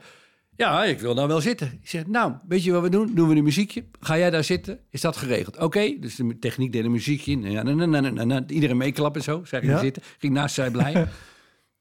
[0.56, 1.78] Ja, ik wil daar wel zitten.
[1.82, 3.14] Ik zeg, nou, weet je wat we doen?
[3.14, 3.84] Doen we een muziekje?
[4.00, 4.78] Ga jij daar zitten?
[4.90, 5.58] Is dat geregeld?
[5.58, 7.32] Oké, dus de techniek deed een muziekje.
[7.32, 7.50] in.
[7.50, 8.44] Ja, na, na, na, na, na.
[8.46, 9.44] Iedereen meeklappen en zo.
[9.44, 9.78] Zeg ik Ja.
[9.78, 10.02] zitten.
[10.18, 11.06] Ging naast zij blij.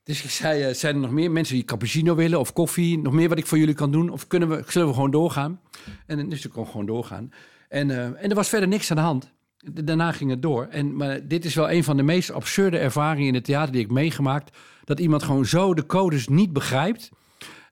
[0.04, 2.98] Dus ik zei, eh, zijn er nog meer mensen die cappuccino willen of koffie?
[3.00, 4.10] Nog meer wat ik voor jullie kan doen?
[4.10, 5.60] Of kunnen we, zullen we gewoon doorgaan?
[6.06, 7.32] En eh, dus ik kon gewoon doorgaan.
[7.70, 9.32] En, eh, en er was verder niks aan de hand.
[9.74, 10.66] Da- Daarna ging het door.
[10.66, 13.82] En, maar dit is wel een van de meest absurde ervaringen in het theater die
[13.82, 14.58] ik meegemaakt.
[14.84, 17.10] Dat iemand gewoon zo de codes niet begrijpt.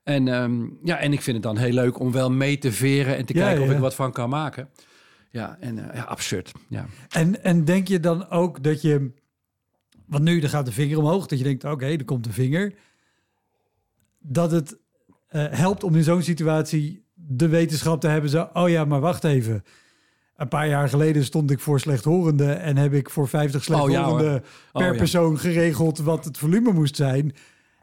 [0.02, 3.16] En, ehm, ja, en ik vind het dan heel leuk om wel mee te veren
[3.16, 4.68] en te Ja, kijken of ik wat van kan maken.
[5.30, 6.52] Ja, en eh, ja, absurd.
[6.68, 6.86] Ja.
[7.08, 9.10] En, en denk je dan ook dat je...
[10.06, 11.26] Want nu, er gaat de vinger omhoog.
[11.26, 12.74] Dat je denkt, oké, er komt een vinger.
[14.18, 14.78] Dat het
[15.28, 18.30] eh, helpt om in zo'n situatie de wetenschap te hebben.
[18.30, 19.62] Zo, oh ja, maar wacht even.
[20.36, 22.60] Een paar jaar geleden stond ik voor slechthorenden...
[22.60, 23.90] en heb ik voor 50 Oh ja, hoor.
[23.90, 27.34] slechthorenden Oh per persoon geregeld wat het volume moest zijn.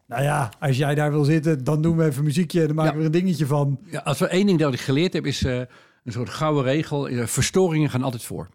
[0.08, 2.62] Nou ja, als jij daar wil zitten, dan doen we even muziekje...
[2.62, 3.80] en dan maken we er een dingetje van.
[3.86, 5.58] Ja, als er één ding dat ik geleerd heb, is eh,
[6.04, 7.08] een soort gouden regel.
[7.08, 8.50] Eh, verstoringen gaan altijd voor.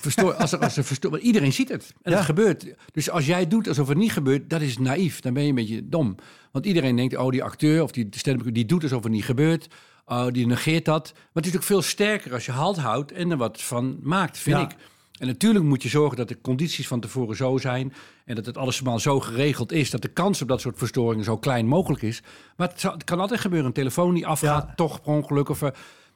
[0.00, 1.92] Verstoor, als er, als er verstoor, want iedereen ziet het.
[2.02, 2.16] En Ja.
[2.16, 2.66] het gebeurt.
[2.92, 5.20] Dus als jij doet alsof het niet gebeurt, dat is naïef.
[5.20, 6.14] Dan ben je een beetje dom.
[6.52, 9.68] Want iedereen denkt, oh, die acteur of die stand die doet alsof het niet gebeurt.
[10.06, 11.10] Oh, die negeert dat.
[11.14, 14.38] Maar het is ook veel sterker als je halt houdt en er wat van maakt,
[14.38, 14.62] vind Ja.
[14.62, 14.74] ik.
[15.18, 17.92] En natuurlijk moet je zorgen dat de condities van tevoren zo zijn...
[18.24, 19.90] en dat het allemaal zo geregeld is...
[19.90, 22.22] dat de kans op dat soort verstoringen zo klein mogelijk is.
[22.56, 23.66] Maar het, zou- het kan altijd gebeuren.
[23.66, 24.74] Een telefoon die afgaat, Ja.
[24.74, 25.48] toch per ongeluk.
[25.48, 25.68] Of, eh,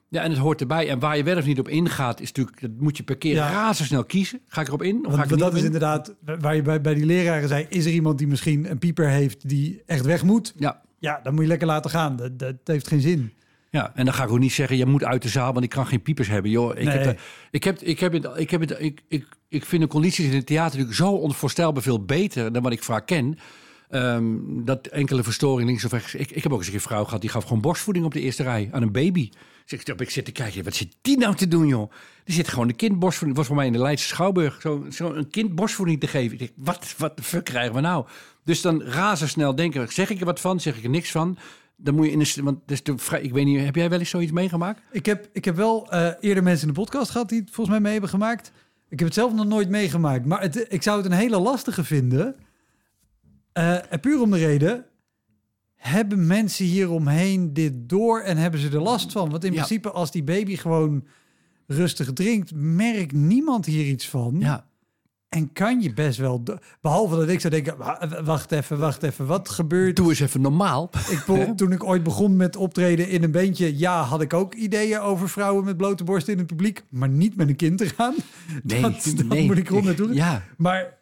[0.08, 0.88] ja, en het hoort erbij.
[0.88, 2.20] En waar je wel of niet op ingaat...
[2.20, 3.50] is natuurlijk, dat moet je per keer Ja.
[3.50, 4.40] razendsnel kiezen.
[4.48, 5.64] Ga ik erop in of ga Want, ik er want dat is in?
[5.66, 7.66] inderdaad, waar je bij, bij die leraren zei...
[7.68, 10.52] is er iemand die misschien een pieper heeft die echt weg moet?
[10.56, 10.82] Ja.
[10.98, 12.16] Ja, dan moet je lekker laten gaan.
[12.16, 13.32] Dat, dat heeft geen zin.
[13.76, 15.70] Ja, en dan ga ik ook niet zeggen, je moet uit de zaal, want ik
[15.70, 16.50] kan geen piepers hebben.
[16.50, 16.98] Joh, ik, Nee.
[16.98, 20.26] heb, ik, heb, ik, heb het, ik, heb het, ik, ik, ik vind de condities
[20.26, 23.38] in het theater natuurlijk zo onvoorstelbaar veel beter dan wat ik vaak ken.
[23.88, 24.24] Ehm,
[24.64, 26.14] dat enkele verstoring links of rechts.
[26.14, 28.42] Ik, ik heb ook eens een vrouw gehad die gaf gewoon borstvoeding op de eerste
[28.42, 29.30] rij aan een baby.
[29.66, 31.92] Dus ik, ik zit te kijken, wat zit die nou te doen, joh?
[32.24, 33.38] Die zit gewoon een kind borstvoeding.
[33.38, 36.32] was voor mij in de Leidse Schouwburg zo, zo een kind borstvoeding te geven.
[36.32, 38.06] Ik denk, wat, wat de fuck krijgen we nou?
[38.44, 41.38] Dus dan razendsnel denken, zeg ik er wat van, zeg ik er niks van.
[41.76, 44.10] Dan moet je in een, want dus de, ik weet niet, heb jij wel eens
[44.10, 44.80] zoiets meegemaakt?
[44.92, 47.68] Ik heb, ik heb wel eh, eerder mensen in de podcast gehad die het volgens
[47.68, 48.52] mij mee hebben gemaakt.
[48.88, 50.24] Ik heb het zelf nog nooit meegemaakt.
[50.24, 52.36] Maar het, ik zou het een hele lastige vinden.
[53.52, 54.84] Eh, en puur om de reden...
[55.76, 59.30] Hebben mensen hieromheen dit door en hebben ze er last van?
[59.30, 59.56] Want in Ja.
[59.56, 61.06] principe, als die baby gewoon
[61.66, 64.36] rustig drinkt, merkt niemand hier iets van.
[64.38, 64.66] Ja.
[65.28, 66.42] En kan je best wel...
[66.80, 69.26] Behalve dat ik zou denken, wa- wacht even, wacht even.
[69.26, 70.90] Wat gebeurt Doe eens even normaal.
[71.10, 71.22] Ik
[71.56, 75.28] toen ik ooit begon met optreden in een bandje, ja, had ik ook ideeën over
[75.28, 78.14] vrouwen met blote borsten in het publiek, maar niet met een kind te gaan.
[78.62, 79.46] Nee, dat, dat nee.
[79.46, 80.14] moet ik rond naartoe.
[80.14, 80.94] Ja, Maar,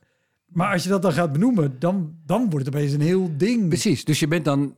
[0.46, 3.68] maar als je dat dan gaat benoemen, dan, dan wordt het opeens een heel ding.
[3.68, 4.04] precies.
[4.04, 4.74] Dus je bent dan...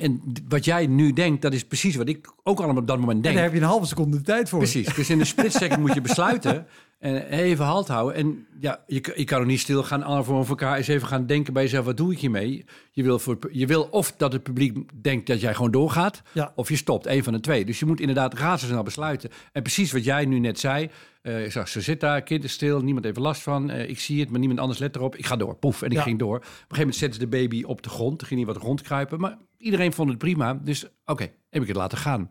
[0.00, 3.16] En wat jij nu denkt, dat is precies wat ik ook allemaal op dat moment
[3.16, 3.34] En denk.
[3.34, 4.58] daar heb je een halve seconde de tijd voor.
[4.58, 4.94] Precies.
[4.94, 6.66] Dus in een split moet je besluiten
[7.00, 8.14] en even halt houden.
[8.16, 11.26] En ja, je, je kan er niet stil gaan aan voor elkaar eens even gaan
[11.26, 12.64] denken bij jezelf, wat doe ik hiermee?
[12.92, 16.52] Je wil, voor, je wil of dat het publiek denkt dat jij gewoon doorgaat, Ja.
[16.56, 17.64] of je stopt, een van de twee.
[17.64, 19.30] Dus je moet inderdaad razendsnel besluiten.
[19.52, 20.90] En precies wat jij nu net zei,
[21.22, 23.98] eh, ik zag, ze zit daar, kind is stil, niemand heeft last van, eh, ik
[24.00, 25.16] zie het, maar niemand anders let erop.
[25.16, 26.02] Ik ga door, poef, en ik Ja.
[26.02, 26.36] ging door.
[26.36, 28.62] Op een gegeven moment zetten ze de baby op de grond, er ging hij wat
[28.62, 30.54] rondkruipen, maar iedereen vond het prima.
[30.62, 32.28] Dus oké, heb ik het laten gaan.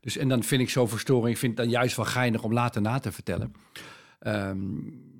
[0.00, 2.52] Dus, en dan vind ik zo'n verstoring, ik vind het dan juist wel geinig om
[2.52, 3.52] later na te vertellen.
[4.22, 4.58] Ehm,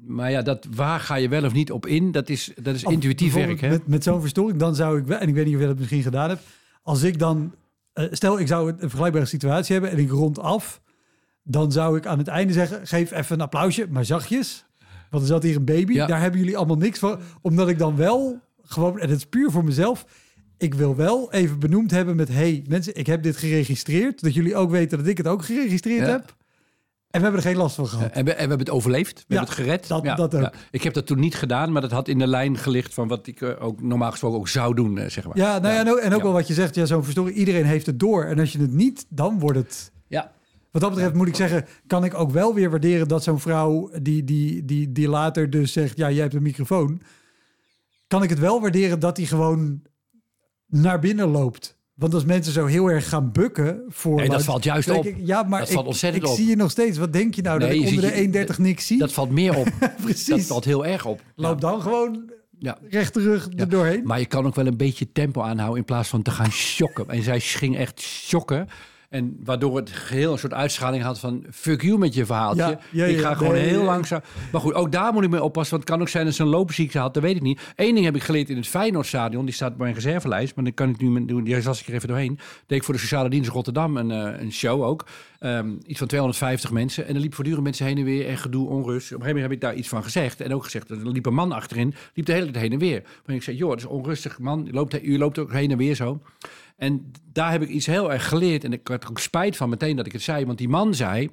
[0.07, 2.12] maar ja, dat, waar ga je wel of niet op in?
[2.12, 3.69] Dat is, dat is Of intuïtief werk, hè?
[3.69, 5.79] Met, met zo'n verstoring, dan zou ik wel, en ik weet niet of je dat
[5.79, 6.43] misschien gedaan hebt,
[6.83, 7.55] als ik dan,
[7.93, 10.81] eh, stel ik zou een vergelijkbare situatie hebben en ik rond af,
[11.42, 14.65] dan zou ik aan het einde zeggen, geef even een applausje, maar zachtjes.
[15.11, 16.07] Want er zat hier een baby, Ja.
[16.07, 17.21] daar hebben jullie allemaal niks van.
[17.40, 20.07] Omdat ik dan wel gewoon, en het is puur voor mezelf,
[20.59, 24.57] ik wil wel even benoemd hebben met, hey mensen, ik heb dit geregistreerd, dat jullie
[24.57, 26.13] ook weten dat ik het ook geregistreerd Ja.
[26.13, 26.37] heb.
[27.13, 28.10] En we hebben er geen last van gehad.
[28.13, 29.15] En we, en we hebben het overleefd.
[29.19, 29.88] We Ja, hebben het gered.
[29.88, 30.40] dat- ja, dat ook.
[30.40, 30.52] ja.
[30.71, 33.27] Ik heb dat toen niet gedaan, maar dat had in de lijn gelicht van wat
[33.27, 35.37] ik eh, ook normaal gesproken ook zou doen, eh, zeg maar.
[35.37, 36.25] Ja, nou ja, en ook, en ook Ja.
[36.25, 38.25] wel wat je zegt, ja, zo'n verstoring, iedereen heeft het door.
[38.25, 39.92] En als je het niet, dan wordt het...
[40.08, 40.33] Ja.
[40.71, 43.90] Wat dat betreft moet ik zeggen, kan ik ook wel weer waarderen dat zo'n vrouw
[44.02, 47.00] die, die, die, die later dus zegt, ja, jij hebt een microfoon.
[48.06, 49.83] Kan ik het wel waarderen dat hij gewoon
[50.67, 51.77] naar binnen loopt.
[52.03, 54.17] Want als mensen zo heel erg gaan bukken voor...
[54.17, 55.05] Nee, dat valt juist op.
[55.07, 56.37] Ik, ja, maar Dat ik, valt ontzettend ik op.
[56.37, 56.98] zie je nog steeds.
[56.98, 58.98] Wat denk je nou, Nee, dat ik je onder ziet de je- 1,30 niks zie?
[58.98, 59.69] Dat valt meer op.
[60.03, 60.27] Precies.
[60.27, 61.21] Dat valt heel erg op.
[61.37, 62.79] Loop dan gewoon Ja.
[62.90, 64.05] recht terug er doorheen.
[64.05, 67.09] Maar je kan ook wel een beetje tempo aanhouden in plaats van te gaan shocken.
[67.09, 68.69] En zij ging echt shocken.
[69.13, 71.44] En waardoor het geheel een soort uitstraling had van...
[71.50, 72.63] fuck you met je verhaaltje.
[72.63, 74.21] Ja, ja, ik ja, ga gewoon nee, heel langzaam.
[74.52, 75.77] Maar goed, ook daar moet ik mee oppassen.
[75.77, 77.15] Want het kan ook zijn dat ze een loopziekte had.
[77.15, 77.60] Dat weet ik niet.
[77.77, 79.44] Eén ding heb ik geleerd in het Feyenoordstadion.
[79.44, 80.54] Die staat op mijn reservelijst.
[80.54, 81.44] Maar dan kan ik nu met doen.
[81.44, 82.38] Die was ik er even doorheen.
[82.67, 85.06] Deed ik voor de Sociale Dienst Rotterdam een, eh, een show ook.
[85.38, 87.06] Ehm, iets van 250 mensen.
[87.06, 88.29] En er liepen voortdurend mensen heen en weer.
[88.29, 88.87] En gedoe, onrust.
[88.87, 90.40] Op een gegeven moment heb ik daar iets van gezegd.
[90.40, 91.94] En ook gezegd, er liep een man achterin.
[92.15, 93.02] Liep de hele tijd heen en weer.
[93.27, 94.67] Maar ik zei, joh, het is onrustig man.
[94.67, 96.21] U loopt, u loopt ook heen en weer zo.
[96.83, 98.65] En daar heb ik iets heel erg geleerd.
[98.65, 100.47] En ik had er ook spijt van meteen dat ik het zei.
[100.47, 101.31] Want die man zei,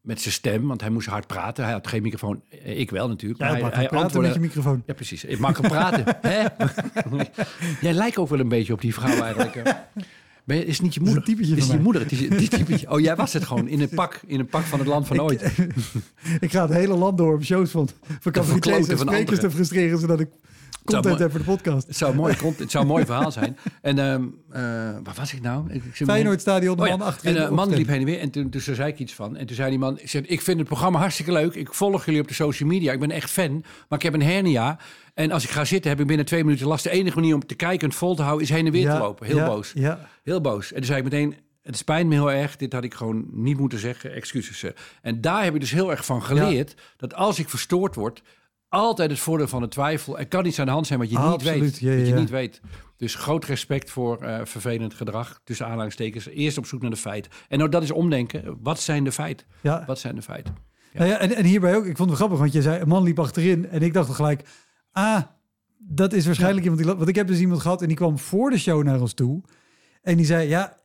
[0.00, 1.64] met zijn stem, want hij moest hard praten.
[1.64, 2.42] Hij had geen microfoon.
[2.64, 3.40] Eh, Ik wel natuurlijk.
[3.40, 4.20] Ja, maar hij, maar hij antwoordde...
[4.20, 4.82] met je microfoon.
[4.86, 5.24] Ja, precies.
[5.24, 6.04] Ik mag hem praten.
[6.28, 6.44] hè?
[7.86, 9.54] Jij lijkt ook wel een beetje op die vrouw eigenlijk.
[10.44, 11.40] je, is het niet je is moeder?
[11.40, 11.78] is het je mij.
[11.78, 12.02] moeder?
[12.02, 12.90] Het is die typetje.
[12.92, 15.20] Oh, jij was het gewoon in een pak, in een pak van het land van
[15.20, 15.42] ooit.
[16.40, 17.88] Ik ga het hele land door om shows van,
[18.20, 20.28] verkloten en van sprekers te frustreren, zodat ik
[20.92, 21.86] content voor de podcast.
[21.86, 23.56] Het zou, een mooi, cont- het zou een mooi verhaal zijn.
[23.82, 24.60] En ehm eh,
[25.02, 25.68] waar was ik nou?
[25.68, 27.36] Ik, ik zit me- Feyenoordstadion, de Oh man achterin.
[27.36, 27.78] En een man opstemmen.
[27.78, 28.18] liep heen en weer.
[28.20, 29.36] En toen, toen zei ik iets van.
[29.36, 31.54] En toen zei die man: ik, zeg, ik vind het programma hartstikke leuk.
[31.54, 32.92] Ik volg jullie op de social media.
[32.92, 33.64] Ik ben echt fan.
[33.88, 34.78] Maar ik heb een hernia.
[35.14, 36.84] En als ik ga zitten, heb ik binnen twee minuten last.
[36.84, 38.82] De enige manier om te kijken en het vol te houden is heen en weer
[38.82, 39.26] Ja, te lopen.
[39.26, 39.72] Heel ja, boos.
[39.74, 40.68] Ja, Heel boos.
[40.70, 41.34] En toen zei ik meteen.
[41.62, 42.56] Het spijt me heel erg.
[42.56, 44.12] Dit had ik gewoon niet moeten zeggen.
[44.14, 44.62] Excuses.
[44.62, 44.70] eh.
[45.02, 46.74] En daar heb ik dus heel erg van geleerd.
[46.96, 48.22] Dat als ik verstoord word.
[48.70, 50.18] Altijd het voordeel van de twijfel.
[50.18, 51.78] Er kan iets aan de hand zijn wat je niet weet.
[51.78, 52.60] ja, ja, wat je niet weet.
[52.96, 55.40] Dus groot respect voor eh, vervelend gedrag.
[55.44, 56.28] Tussen aanhalingstekens.
[56.28, 57.30] Eerst op zoek naar de feiten.
[57.48, 58.58] En nou, dat is omdenken.
[58.62, 59.46] Wat zijn de feiten?
[59.60, 59.84] ja.
[59.86, 60.54] Wat zijn de feiten?
[60.92, 63.02] Nou ja, en, en hierbij ook, ik vond het grappig, want je zei, een man
[63.02, 64.42] liep achterin en ik dacht gelijk,
[64.92, 65.20] ah,
[65.78, 68.50] dat is waarschijnlijk iemand die, want ik heb dus iemand gehad en die kwam voor
[68.50, 69.42] de show naar ons toe
[70.02, 70.78] en die zei, ja,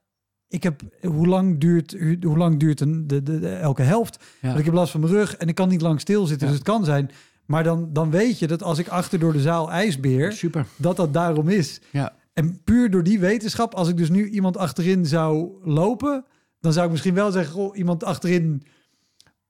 [0.47, 4.23] ik heb, hoe lang duurt, hoe lang duurt een, de, de, de- elke helft?
[4.41, 4.47] Ja.
[4.47, 6.53] Want ik heb last van mijn rug en ik kan niet lang stilzitten, Ja.
[6.53, 7.11] dus het kan zijn.
[7.45, 10.65] Maar dan, dan weet je dat als ik achter door de zaal ijsbeer, Super.
[10.75, 11.81] dat dat daarom is.
[11.91, 12.15] Ja.
[12.33, 16.25] En puur door die wetenschap, als ik dus nu iemand achterin zou lopen,
[16.59, 18.63] dan zou ik misschien wel zeggen, goh, iemand achterin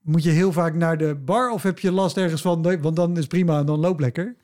[0.02, 2.96] moet je heel vaak naar de bar of heb je last ergens van, Nee, want
[2.96, 4.36] dan is prima en dan loop lekker.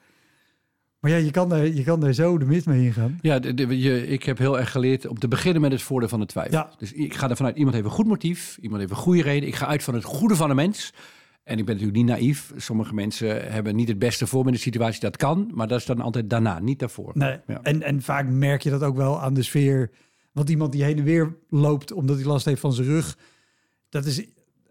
[0.99, 3.20] Maar ja, je kan daar, je kan daar zo de mist mee ingaan.
[3.22, 6.10] Ja, de, de- je, ik heb heel erg geleerd om te beginnen met het voordeel
[6.10, 6.54] van de twijfel.
[6.54, 6.72] Ja.
[6.78, 9.47] Dus ik ga ervan uit, iemand heeft een goed motief, iemand heeft een goede reden.
[9.47, 10.93] Ik ga uit van het goede van de mens.
[11.44, 12.54] En ik ben natuurlijk niet naïef.
[12.58, 15.02] Sommige mensen hebben niet het beste voor in de situatie.
[15.02, 17.12] Dat kan, maar dat is dan altijd daarna, niet daarvoor.
[17.14, 17.39] Nee.
[17.48, 17.60] Ja.
[17.62, 19.92] En, en vaak merk je dat ook wel aan de sfeer.
[20.32, 23.18] Want iemand die heen en weer loopt omdat hij last heeft van zijn rug,
[23.89, 24.26] dat, is,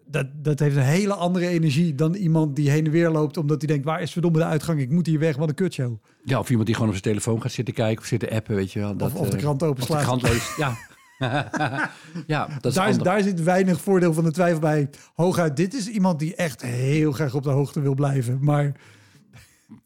[0.06, 3.58] dat, dat heeft een hele andere energie dan iemand die heen en weer loopt omdat
[3.58, 4.80] hij denkt, waar is verdomme de uitgang?
[4.80, 5.96] Ik moet hier weg, wat een kutshow.
[6.24, 8.72] Ja, of iemand die gewoon op zijn telefoon gaat zitten kijken of zitten appen, weet
[8.72, 8.96] je wel.
[8.96, 10.02] Dat, of de eh, krant of de openslaat.
[10.02, 10.56] krant leest.
[10.56, 10.76] Ja.
[12.26, 14.90] ja, dat is daar, is, daar zit weinig voordeel van de twijfel bij.
[15.14, 18.38] Hooguit, dit is iemand die echt heel graag op de hoogte wil blijven.
[18.40, 18.72] Maar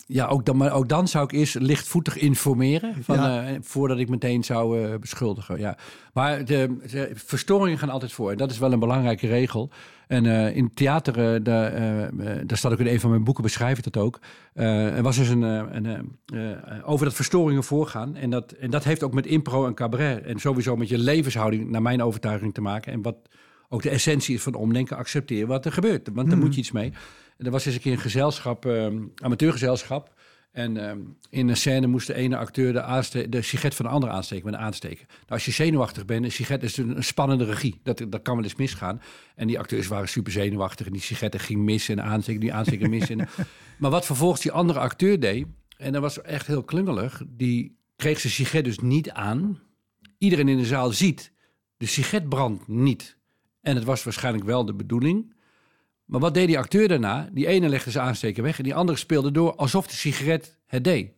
[0.06, 2.94] Ja, ook dan, maar ook dan zou ik eerst lichtvoetig informeren.
[3.02, 3.46] Van, Ja.
[3.46, 5.58] eh, voordat ik meteen zou eh, beschuldigen.
[5.58, 5.76] Ja.
[6.12, 8.30] Maar de, de verstoringen gaan altijd voor.
[8.30, 9.70] En dat is wel een belangrijke regel.
[10.06, 11.72] En eh, in theater, daar,
[12.46, 14.20] daar staat ook in een van mijn boeken, beschrijf ik dat ook.
[14.54, 16.16] Er was dus een, een,
[16.84, 18.16] over dat verstoringen voorgaan.
[18.16, 20.22] En dat, en dat heeft ook met impro en cabaret.
[20.24, 22.92] En sowieso met je levenshouding, naar mijn overtuiging, te maken.
[22.92, 23.16] En wat
[23.68, 26.08] ook de essentie is van omdenken, accepteer wat er gebeurt.
[26.12, 26.92] Want daar moet je iets mee.
[27.36, 30.14] En er was eens een keer een gezelschap, eh, amateurgezelschap.
[30.54, 30.98] En ehm,
[31.30, 34.44] in een scène moest de ene acteur de, aanste- de sigaret van de andere aansteken
[34.44, 35.04] met een aansteker.
[35.08, 37.80] Nou, als je zenuwachtig bent, een sigaret is een, een spannende regie.
[37.82, 39.00] Dat, dat kan wel eens misgaan.
[39.34, 42.52] En die acteurs waren super zenuwachtig en die sigaretten ging mis en de aansteker, die
[42.52, 43.10] aansteker mis.
[43.10, 43.18] En,
[43.78, 48.20] maar wat vervolgens die andere acteur deed, en dat was echt heel klungelig, die kreeg
[48.20, 49.58] zijn sigaret dus niet aan.
[50.18, 51.32] Iedereen in de zaal ziet,
[51.76, 53.18] de sigaret brandt niet.
[53.60, 55.33] En het was waarschijnlijk wel de bedoeling.
[56.14, 57.28] Maar wat deed die acteur daarna?
[57.32, 60.84] Die ene legde zijn aansteker weg en die andere speelde door alsof de sigaret het
[60.84, 61.12] deed.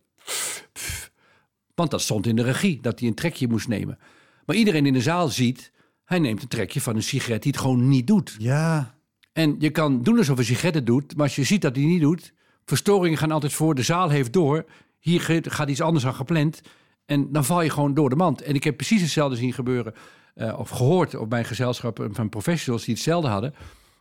[1.75, 3.97] Want dat stond in de regie, dat hij een trekje moest nemen.
[4.45, 5.71] Maar iedereen in de zaal ziet,
[6.03, 8.35] hij neemt een trekje van een sigaret die het gewoon niet doet.
[8.37, 8.95] ja,
[9.33, 11.85] En je kan doen alsof een sigaret het doet, maar als je ziet dat hij
[11.85, 12.33] niet doet,
[12.65, 14.65] verstoringen gaan altijd voor, de zaal heeft door,
[14.99, 16.61] hier gaat iets anders dan gepland.
[17.05, 18.41] En dan val je gewoon door de mand.
[18.41, 19.93] En ik heb precies hetzelfde zien gebeuren,
[20.33, 23.53] eh, of gehoord op mijn gezelschap van professionals die hetzelfde hadden.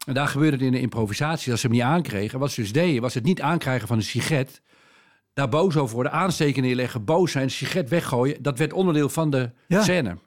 [0.07, 1.51] En daar gebeurde het in de improvisatie.
[1.53, 4.03] Als ze hem niet aankregen, wat ze dus deden, was het niet aankrijgen van een
[4.03, 4.63] sigaret.
[5.33, 8.43] Daar boos over worden, aansteken neerleggen, boos zijn, sigaret weggooien.
[8.43, 9.83] Dat werd onderdeel van de Ja.
[9.83, 10.19] scène.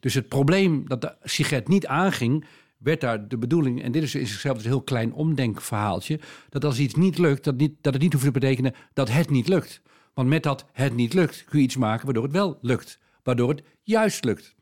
[0.00, 2.44] Dus het probleem dat de sigaret niet aanging,
[2.78, 3.82] werd daar de bedoeling.
[3.82, 6.20] En dit is in zichzelf dus een heel klein omdenkverhaaltje.
[6.48, 9.30] Dat als iets niet lukt, dat, niet, dat het niet hoeft te betekenen dat het
[9.30, 9.82] niet lukt.
[10.14, 12.98] Want met dat het niet lukt, kun je iets maken waardoor het wel lukt.
[13.22, 14.54] Waardoor het juist lukt.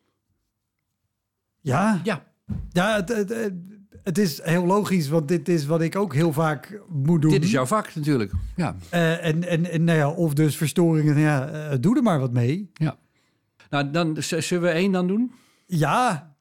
[1.60, 2.24] Ja, Ja,
[2.70, 6.32] ja het, het, het- het is heel logisch, want dit is wat ik ook heel
[6.32, 7.30] vaak moet doen.
[7.30, 8.32] dit is jouw vak natuurlijk.
[8.56, 8.76] Ja.
[8.88, 12.32] Eh, en, en, en nou ja, of dus verstoringen, ja, eh, doe er maar wat
[12.32, 12.70] mee.
[12.74, 12.96] ja.
[13.70, 15.32] Nou, dan zullen we één dan doen?
[15.66, 16.34] Ja.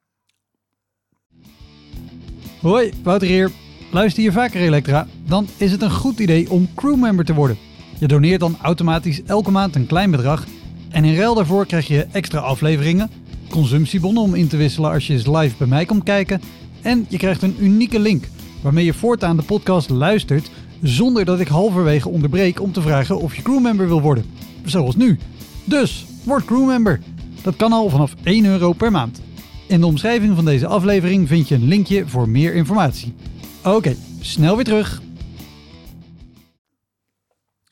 [2.62, 3.52] Hoi, Wouter hier.
[3.92, 5.08] Luister je vaker Elektra?
[5.26, 7.58] Dan is het een goed idee om crewmember te worden.
[8.00, 10.46] Je doneert dan automatisch elke maand een klein bedrag.
[10.90, 13.10] En in ruil daarvoor krijg je extra afleveringen,
[13.50, 16.42] consumptiebonnen om in te wisselen als je eens live bij mij komt kijken.
[16.88, 18.28] En je krijgt een unieke link
[18.62, 20.50] waarmee je voortaan de podcast luistert
[20.82, 24.26] zonder dat ik halverwege onderbreek om te vragen of je crewmember wil worden.
[24.66, 25.20] Zoals nu.
[25.64, 27.00] Dus, word crewmember.
[27.42, 29.22] Dat kan al vanaf 1 euro per maand.
[29.68, 33.14] In de omschrijving van deze aflevering vind je een linkje voor meer informatie.
[33.64, 35.02] Oké, snel weer terug.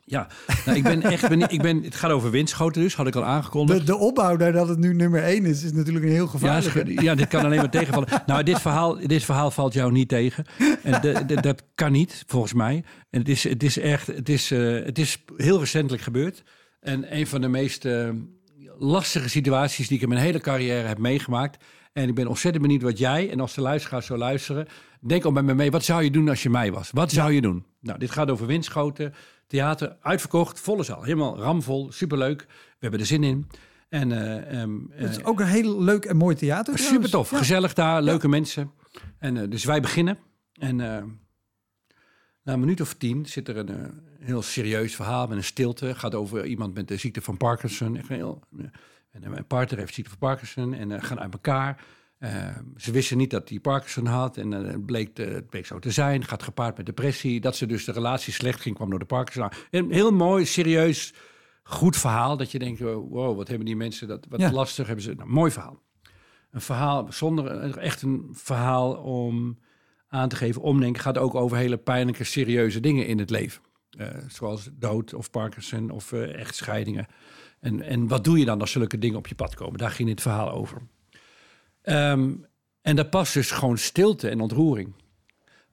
[0.08, 0.28] Ja,
[0.66, 1.52] nou, ik ben echt benieuwd.
[1.52, 3.80] Ik ben, het gaat over windschoten dus, had ik al aangekondigd.
[3.80, 6.30] De, de opbouw naar dat het nu nummer 1 is, is natuurlijk een heel Ja,
[6.30, 6.84] gevaarlijke.
[6.94, 8.08] is- ja, dit kan alleen maar tegenvallen.
[8.26, 10.46] Nou, dit verhaal, dit verhaal valt jou niet tegen.
[10.84, 12.84] En de- de- dat kan niet, volgens mij.
[13.10, 16.44] En het is, het is echt, het is, eh, het is heel recentelijk gebeurd.
[16.80, 18.10] En een van de meest eh,
[18.80, 21.64] lastige situaties die ik in mijn hele carrière heb meegemaakt.
[21.94, 24.68] En ik ben ontzettend benieuwd wat jij, en als de luisteraars zo luisteren,
[25.00, 25.72] denk al met me mee.
[25.72, 26.90] Wat zou je doen als je mij was?
[26.94, 27.66] Wat zou je doen?
[27.82, 29.14] Nou, dit gaat over windschoten,
[29.48, 31.04] theater, uitverkocht, volle zaal.
[31.04, 32.46] Helemaal ramvol, superleuk.
[32.48, 33.48] We hebben er zin in.
[33.90, 36.78] En eh, ehm, Het is eh, ook een heel leuk en mooi theater.
[36.78, 37.32] Super tof.
[37.32, 37.38] Ja.
[37.38, 38.72] gezellig daar, leuke mensen.
[39.20, 40.18] En eh, dus wij beginnen.
[40.54, 41.04] En eh,
[42.44, 43.90] na een minuut of tien zit er een eh,
[44.20, 45.96] heel serieus verhaal met een stilte.
[45.96, 47.98] Gaat over iemand met de ziekte van Parkinson.
[47.98, 48.66] Echt heel, eh,
[49.12, 51.84] en eh, mijn partner heeft ziekte van Parkinson en eh, gaan uit elkaar.
[52.18, 55.66] Eh, ze wisten niet dat hij Parkinson had en eh, het, bleek, eh, het bleek
[55.66, 56.24] zo te zijn.
[56.26, 57.40] Gaat gepaard met depressie.
[57.42, 59.50] Dat ze dus de relatie slecht ging, kwam door de Parkinson.
[59.72, 61.14] Een heel mooi, serieus,
[61.64, 62.38] goed verhaal.
[62.38, 64.52] Dat je denkt, oh, wow, wat hebben die mensen dat wat Ja.
[64.52, 65.14] lastig hebben ze.
[65.14, 65.84] Nou, mooi verhaal
[66.52, 69.60] een verhaal zonder een- echt een verhaal om
[70.08, 70.62] aan te geven.
[70.62, 73.62] Omdenken gaat ook over hele pijnlijke, serieuze dingen in het leven.
[73.90, 77.06] Eh, zoals dood of Parkinson of eh, echtscheidingen.
[77.60, 79.78] En, en wat doe je dan als zulke dingen op je pad komen?
[79.78, 80.82] Daar ging dit verhaal over.
[81.86, 82.34] Ehm,
[82.82, 84.94] en daar past dus gewoon stilte en ontroering.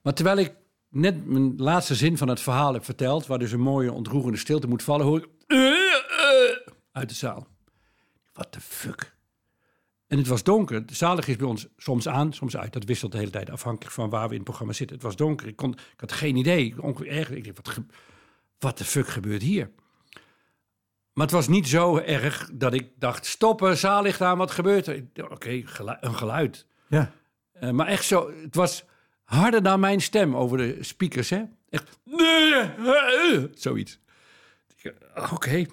[0.01, 0.53] Maar terwijl ik
[0.89, 4.67] net mijn laatste zin van het verhaal heb verteld, waar dus een mooie ontroerende stilte
[4.67, 6.57] moet vallen, hoor ik "Eh, eh,"
[6.91, 7.47] uit de zaal.
[8.33, 9.15] What the fuck?
[10.07, 10.85] En het was donker.
[10.85, 12.73] De zalig is bij ons soms aan, soms uit.
[12.73, 14.95] Dat wisselt de hele tijd afhankelijk van waar we in het programma zitten.
[14.95, 15.47] Het was donker.
[15.47, 16.75] Ik, kon, ik had geen idee.
[17.05, 17.29] Erg.
[17.29, 17.85] Ik dacht, wat,
[18.59, 19.71] wat de fuck gebeurt hier?
[21.13, 25.03] Maar het was niet zo erg dat ik dacht: stoppen, zaallicht aan, wat gebeurt er?
[25.29, 25.49] Oké,
[25.99, 26.65] een geluid.
[26.87, 27.11] Ja.
[27.51, 28.85] Eh, maar echt zo, het was
[29.23, 31.43] harder dan mijn stem over de speakers, hè?
[31.69, 31.99] Echt,
[33.67, 33.99] zoiets.
[34.81, 35.65] Eh, Oké.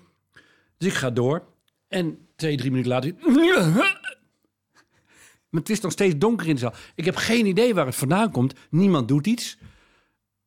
[0.79, 1.43] Dus ik ga door.
[1.89, 3.15] En twee, drie minuten later...
[5.51, 6.75] Maar het is nog steeds donker in de zaal.
[6.95, 8.55] Ik heb geen idee waar het vandaan komt.
[8.71, 9.59] Niemand doet iets.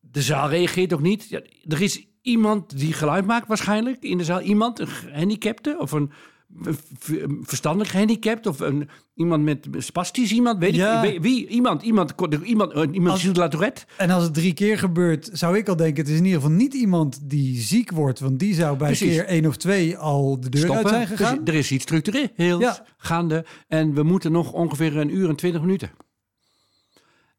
[0.00, 1.28] De zaal reageert ook niet.
[1.28, 4.40] Ja, er is iemand die geluid maakt waarschijnlijk in de zaal.
[4.40, 6.10] Iemand, een gehandicapte of een
[6.60, 10.58] v- v- verstandelijk gehandicapt of een, iemand met spastisch iemand.
[10.58, 11.02] Weet Ja.
[11.02, 11.46] ik weet- wie?
[11.46, 13.84] Iemand, iemand, iemand, eh, iemand la Tourette.
[13.96, 16.02] En als het drie keer gebeurt, zou ik al denken...
[16.02, 18.20] het is in ieder geval niet iemand die ziek wordt...
[18.20, 19.08] want die zou bij Precies.
[19.14, 21.44] keer één of twee al de deur uit zijn gegaan.
[21.44, 22.86] Dus er is iets structureels Ja.
[22.96, 23.44] gaande.
[23.68, 25.90] En we moeten nog ongeveer een uur en twintig minuten.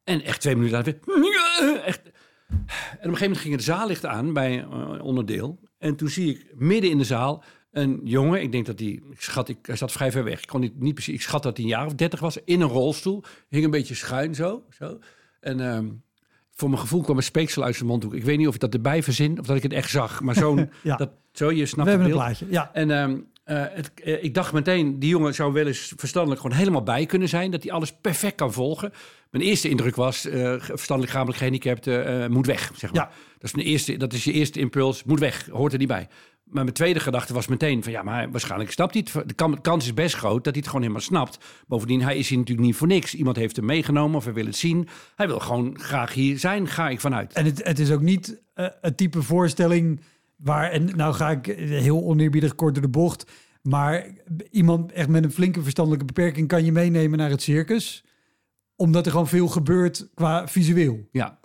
[0.03, 0.99] En echt twee minuten later.
[1.85, 2.01] Echt.
[2.55, 5.59] En op een gegeven moment ging het zaallicht aan bij een onderdeel.
[5.77, 8.41] En toen zie ik midden in de zaal een jongen.
[8.41, 8.87] Ik denk dat hij...
[8.87, 10.41] Ik schat, ik, hij zat vrij ver weg.
[10.41, 11.13] Ik kon niet, niet precies...
[11.13, 12.37] Ik schat dat hij een jaar of dertig was.
[12.45, 13.23] In een rolstoel.
[13.49, 14.63] Hing een beetje schuin zo.
[14.69, 14.99] zo.
[15.39, 15.59] En...
[15.59, 15.87] ehm,
[16.57, 18.13] voor mijn gevoel kwam een speeksel uit zijn mondhoek.
[18.13, 20.21] Ik weet niet of ik dat erbij verzin of dat ik het echt zag.
[20.21, 20.69] Maar zo'n...
[20.83, 20.95] Ja.
[20.95, 22.37] dat, zo, je We snapt hebben een het beeld.
[22.37, 22.53] plaatje.
[22.53, 22.69] Ja.
[22.73, 26.57] En ehm, eh, het, eh, ik dacht meteen, die jongen zou wel eens verstandelijk gewoon
[26.57, 27.51] helemaal bij kunnen zijn.
[27.51, 28.91] Dat hij alles perfect kan volgen.
[29.31, 33.01] Mijn eerste indruk was, eh, verstandelijk lichamelijk gehandicapt eh, moet weg, zeg maar.
[33.03, 33.11] Ja.
[33.39, 36.07] Dat, is een eerste, dat is je eerste impuls, moet weg, hoort er niet bij.
[36.43, 39.27] Maar mijn tweede gedachte was meteen van ja, maar hij- waarschijnlijk snapt hij het.
[39.27, 41.37] De kan- kans is best groot dat hij het gewoon helemaal snapt.
[41.67, 43.15] Bovendien, hij is hier natuurlijk niet voor niks.
[43.15, 44.87] Iemand heeft hem meegenomen of hij wil het zien.
[45.15, 47.33] Hij wil gewoon graag hier zijn, ga ik vanuit.
[47.33, 48.41] En het, het is ook niet
[48.81, 50.01] het type voorstelling
[50.45, 53.31] waar, en nou ga ik heel oneerbiedig kort door de bocht,
[53.61, 54.05] maar
[54.51, 58.03] iemand echt met een flinke verstandelijke beperking kan je meenemen naar het circus.
[58.75, 61.07] Omdat er gewoon veel gebeurt qua visueel.
[61.11, 61.39] Ja,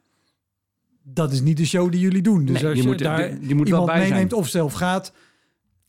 [1.02, 2.44] Dat is niet de show die jullie doen.
[2.44, 5.12] Dus Nee, als je je, moet- daar die moet wel iemand meeneemt of zelf gaat,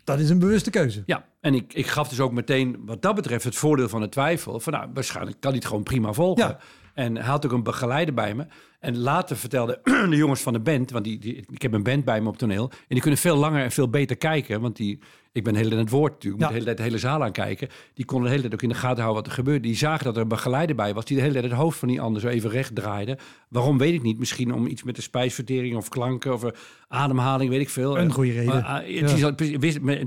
[0.04, 1.04] dat is een bewuste keuze.
[1.06, 1.26] ja.
[1.42, 4.60] en ik, ik gaf dus ook meteen wat dat betreft het voordeel van de twijfel.
[4.60, 6.48] Van nou, waarschijnlijk kan hij het gewoon prima volgen.
[6.48, 6.60] Ja.
[6.94, 8.46] En hij had ook een begeleider bij me.
[8.80, 9.80] En later vertelden
[10.10, 12.38] de jongens van de band, want die, die, ik heb een band bij me op
[12.38, 12.70] toneel.
[12.72, 14.62] En die kunnen veel langer en veel beter kijken.
[14.62, 15.00] Want die,
[15.32, 16.48] ik ben heel in het woord natuurlijk, Ja.
[16.50, 17.68] moet de hele tijd de hele zaal aankijken.
[17.94, 19.60] Die konden de hele tijd ook in de gaten houden wat er gebeurde.
[19.68, 21.88] Die zagen dat er een begeleider bij was, die de hele tijd het hoofd van
[21.88, 23.18] die ander zo even recht draaide.
[23.50, 24.20] Waarom weet ik niet.
[24.20, 26.44] Misschien om iets met de spijsvertering of klanken of
[26.88, 27.98] ademhaling, weet ik veel.
[27.98, 28.54] Een Eh, goede reden.
[28.54, 28.90] maar, ah, in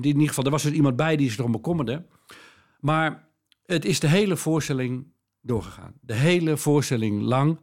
[0.05, 2.05] ieder geval, er was dus iemand bij die zich erom bekommerde.
[2.81, 3.29] Maar
[3.67, 5.13] het is de hele voorstelling
[5.45, 5.95] doorgegaan.
[6.01, 7.59] De hele voorstelling lang.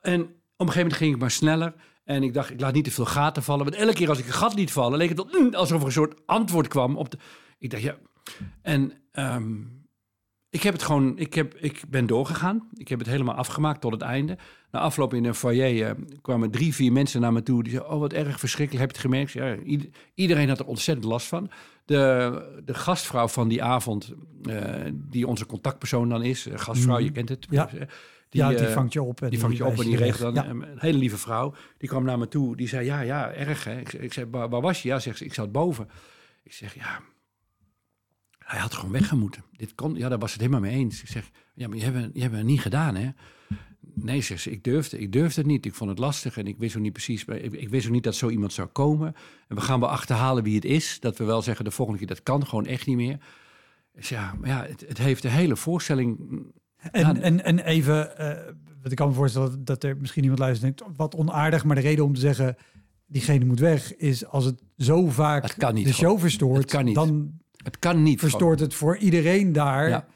[0.00, 1.74] En op een gegeven moment ging ik maar sneller.
[2.04, 3.64] En ik dacht, ik laat niet te veel gaten vallen.
[3.64, 6.20] Want elke keer als ik een gat liet vallen, leek het alsof er een soort
[6.26, 7.18] antwoord kwam op de.
[7.58, 7.96] Ik dacht, ja.
[8.62, 9.60] En ehm,
[10.52, 12.68] ik heb het gewoon, ik, heb, ik ben doorgegaan.
[12.74, 14.38] Ik heb het helemaal afgemaakt tot het einde.
[14.70, 17.62] Na afloop in een foyer eh, kwamen drie, vier mensen naar me toe.
[17.62, 19.32] Die zeiden, oh wat erg verschrikkelijk, heb je het gemerkt?
[19.32, 21.50] Ja, ieder- iedereen had er ontzettend last van.
[21.84, 24.12] De, de gastvrouw van die avond,
[24.44, 26.46] eh, die onze contactpersoon dan is.
[26.46, 27.46] eh, gastvrouw, je kent het.
[27.50, 27.68] Ja.
[27.68, 27.80] Eh,
[28.30, 29.20] ja, die vangt je op.
[29.22, 30.44] En die vangt je op en die regelt dan.
[30.44, 30.50] Ja.
[30.50, 31.54] Een hele lieve vrouw.
[31.78, 32.56] Die kwam naar me toe.
[32.56, 33.78] Die zei, ja, ja, erg hè.
[33.80, 34.88] Ik, ik zei, waar, waar was je?
[34.88, 35.88] Ja, zegt ze, ik zat boven.
[36.42, 37.00] Ik zeg, ja,
[38.52, 39.44] hij had gewoon weggemoeten.
[39.56, 41.02] Dit kon, ja, daar was het helemaal mee eens.
[41.02, 43.10] Ik zeg, ja, maar je hebt, je hebt het niet gedaan hè.
[43.94, 45.66] Nee, zegt ze, ik durfde, ik durfde het niet.
[45.66, 47.24] Ik vond het lastig en ik wist ook niet precies.
[47.24, 49.14] Ik, ik wist ook niet dat zo iemand zou komen.
[49.48, 51.00] En we gaan wel achterhalen wie het is.
[51.00, 53.18] Dat we wel zeggen de volgende keer, dat kan gewoon echt niet meer.
[53.94, 56.18] Zeg, ja, maar ja, het, het heeft de hele voorstelling
[56.90, 57.96] En, en, en even,
[58.82, 61.76] wat ik kan me voorstellen dat er misschien iemand luistert en denkt, wat onaardig, maar
[61.76, 62.56] de reden om te zeggen,
[63.06, 66.70] diegene moet weg, is als het zo vaak Het kan niet de show verstoort, Het
[66.70, 66.94] kan niet.
[66.94, 68.20] dan Het kan niet.
[68.20, 70.06] verstoort het voor iedereen daar Ja.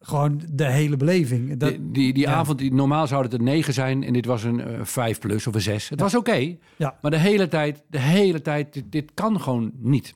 [0.00, 1.56] gewoon de hele beleving.
[1.56, 2.32] Dat, Die, die, die ja.
[2.34, 5.46] avond, die, normaal zou het een 9 zijn en dit was een eh, 5 plus
[5.46, 5.88] of een 6.
[5.88, 6.98] Het was oké, Ja.
[7.00, 10.14] maar de hele tijd, de hele tijd, dit, dit kan gewoon niet.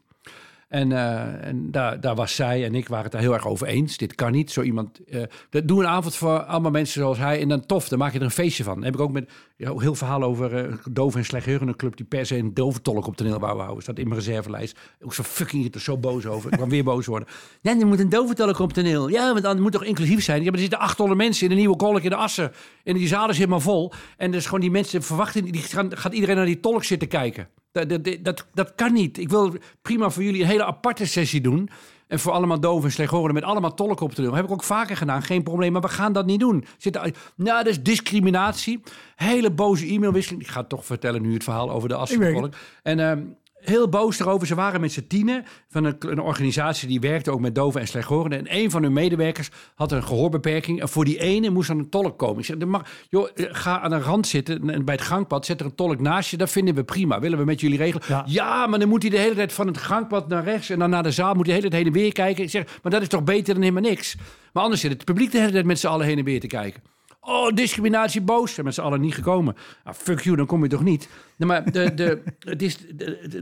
[0.75, 3.67] En, eh, en daar, daar was zij en ik waren het daar heel erg over
[3.67, 3.97] eens.
[3.97, 4.51] Dit kan niet.
[4.51, 5.05] Zo iemand.
[5.05, 7.41] eh dat doe een avond voor allemaal mensen zoals hij.
[7.41, 8.85] En dan tof, dan maak je er een feestje van.
[8.85, 12.27] Heb ik ook met ja, heel verhaal over eh doof en slechthörende club die per
[12.27, 13.83] se een doventolk op toneel wou houden.
[13.83, 14.79] Staat in mijn reservelijst.
[15.01, 16.51] Ook zo fucking er zo boos over.
[16.51, 17.29] Ik kwam weer boos worden.
[17.61, 19.09] Ja, er moet een doventolk op toneel.
[19.09, 20.39] Ja, want dan moet toch inclusief zijn.
[20.39, 22.53] Ja, maar er zitten 800 mensen in de nieuwe kolk in de Assen.
[22.85, 23.93] En die zaal is helemaal vol.
[24.17, 27.49] En dus gewoon die mensen verwachten, die gaan, gaat iedereen naar die tolk zitten kijken.
[27.75, 29.19] Dat, dat, dat, dat kan niet.
[29.19, 31.71] Ik wil prima voor jullie een hele aparte sessie doen.
[32.07, 34.35] En voor allemaal doven en slechthorenden met allemaal tolken op te doen.
[34.35, 35.73] heb ik ook vaker gedaan, geen probleem.
[35.73, 36.65] Maar we gaan dat niet doen.
[36.79, 38.83] Zit nou, dat is discriminatie.
[39.17, 40.43] Hele boze e-mailwisseling.
[40.43, 42.55] Ik ga toch vertellen nu het verhaal over de Assenkolk.
[42.83, 43.23] En ehm,
[43.65, 44.47] heel boos erover.
[44.47, 47.87] Ze waren met z'n tienen van een, een organisatie die werkte ook met doven en
[47.87, 48.39] slechthorenden.
[48.39, 50.81] En een van hun medewerkers had een gehoorbeperking.
[50.81, 52.39] En voor die ene moest dan een tolk komen.
[52.39, 55.47] Ik zeg, "Er mag, joh, eh, ga aan de rand zitten en bij het gangpad.
[55.47, 56.37] Zet er een tolk naast je.
[56.37, 57.21] Dat vinden we prima.
[57.21, 58.03] Willen we met jullie regelen.
[58.09, 58.23] Ja.
[58.27, 60.91] Ja, maar dan moet hij de hele tijd van het gangpad naar rechts en dan
[60.91, 61.35] naar de zaal.
[61.35, 62.45] Moet hij de hele tijd heen en weer kijken.
[62.45, 64.17] Ik zeg, maar dat is toch beter dan helemaal niks.
[64.53, 66.47] Maar anders zit het publiek de hele tijd met z'n allen heen en weer te
[66.47, 66.83] kijken.
[67.21, 68.55] Oh, discriminatie, boos.
[68.55, 69.57] Zijn met z'n allen niet gekomen.
[69.85, 71.09] Ah, fuck you, dan kom je toch niet.
[71.37, 72.79] Nee, maar de, de, het is,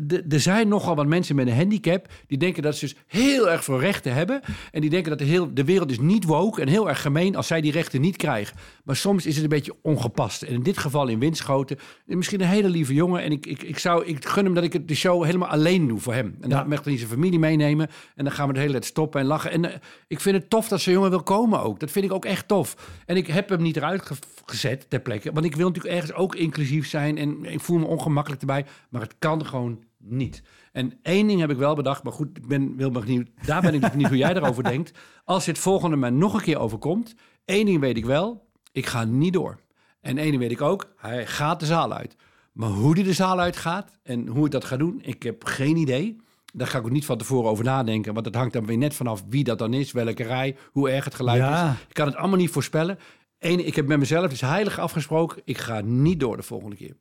[0.02, 2.06] de, er zijn nogal wat mensen met een handicap...
[2.26, 4.40] die denken dat ze dus heel erg veel rechten hebben.
[4.70, 7.36] En die denken dat de, heel, de wereld is niet woke en heel erg gemeen...
[7.36, 8.56] als zij die rechten niet krijgen.
[8.84, 10.42] Maar soms is het een beetje ongepast.
[10.42, 11.78] En in dit geval in Winschoten...
[12.06, 13.22] misschien een hele lieve jongen.
[13.22, 15.86] En ik, ik, ik, zou, ik gun hem dat ik het- de show helemaal alleen
[15.88, 16.36] doe voor hem.
[16.40, 16.56] En Ja.
[16.58, 17.88] dan mag hij zijn familie meenemen.
[18.14, 19.50] En dan gaan we de hele tijd stoppen en lachen.
[19.50, 19.76] En eh,
[20.08, 21.80] ik vind het tof dat zo'n jongen wil komen ook.
[21.80, 22.76] Dat vind ik ook echt tof.
[23.06, 24.14] En ik heb hem niet eruit ge-
[24.46, 25.32] gezet ter plekke.
[25.32, 27.18] Want ik wil natuurlijk ergens ook inclusief zijn.
[27.18, 28.66] En ik voel me ongemakkelijk erbij.
[28.90, 30.42] Maar het kan gewoon niet.
[30.72, 32.02] En één ding heb ik wel bedacht.
[32.02, 34.98] Maar goed, ik ben, wil benieuwd, daar ben ik niet hoe jij erover denkt.
[35.24, 37.14] Als dit volgende mij nog een keer overkomt.
[37.44, 38.50] één ding weet ik wel.
[38.72, 39.58] Ik ga niet door.
[40.00, 40.92] En één ding weet ik ook.
[40.96, 42.16] Hij gaat de zaal uit.
[42.52, 45.76] Maar hoe die de zaal uitgaat en hoe ik dat ga doen, ik heb geen
[45.76, 46.16] idee.
[46.54, 48.14] Daar ga ik ook niet van tevoren over nadenken.
[48.14, 51.04] Want het hangt dan weer net vanaf wie dat dan is, welke rij, hoe erg
[51.04, 51.72] het geluid Ja.
[51.72, 51.78] is.
[51.88, 52.98] Ik kan het allemaal niet voorspellen.
[53.38, 55.42] Eén, ik heb met mezelf dus heilig afgesproken.
[55.44, 56.96] Ik ga niet door de volgende keer.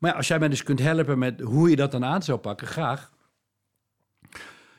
[0.00, 2.38] Maar ja, als jij mij dus kunt helpen met hoe je dat dan aan zou
[2.38, 3.10] pakken, graag.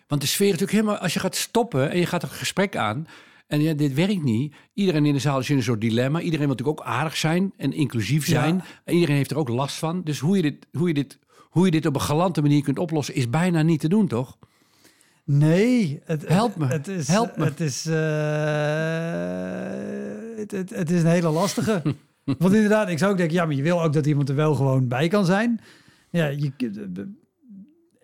[0.08, 0.98] Want de sfeer is natuurlijk helemaal...
[1.02, 3.08] Als je gaat stoppen en je gaat een gesprek aan...
[3.48, 4.56] en ja, dit werkt niet.
[4.74, 6.20] Iedereen in de zaal is in een soort dilemma.
[6.20, 8.42] Iedereen wil natuurlijk ook aardig zijn en inclusief Ja.
[8.42, 8.64] zijn.
[8.84, 10.02] En iedereen heeft er ook last van.
[10.04, 11.20] Dus hoe je, dit, hoe, je dit,
[11.50, 13.16] hoe je dit op een galante manier kunt oplossen...
[13.16, 14.38] is bijna niet te doen, toch?
[15.26, 17.44] Nee, het, Help me, Het is, help me.
[17.44, 17.94] Het is, eh,
[20.38, 21.82] het, het, het is een hele lastige.
[22.24, 24.56] Want inderdaad, ik zou ook denken, ja, maar je wil ook dat iemand er wel
[24.56, 25.60] gewoon bij kan zijn.
[26.10, 26.52] Ja, je,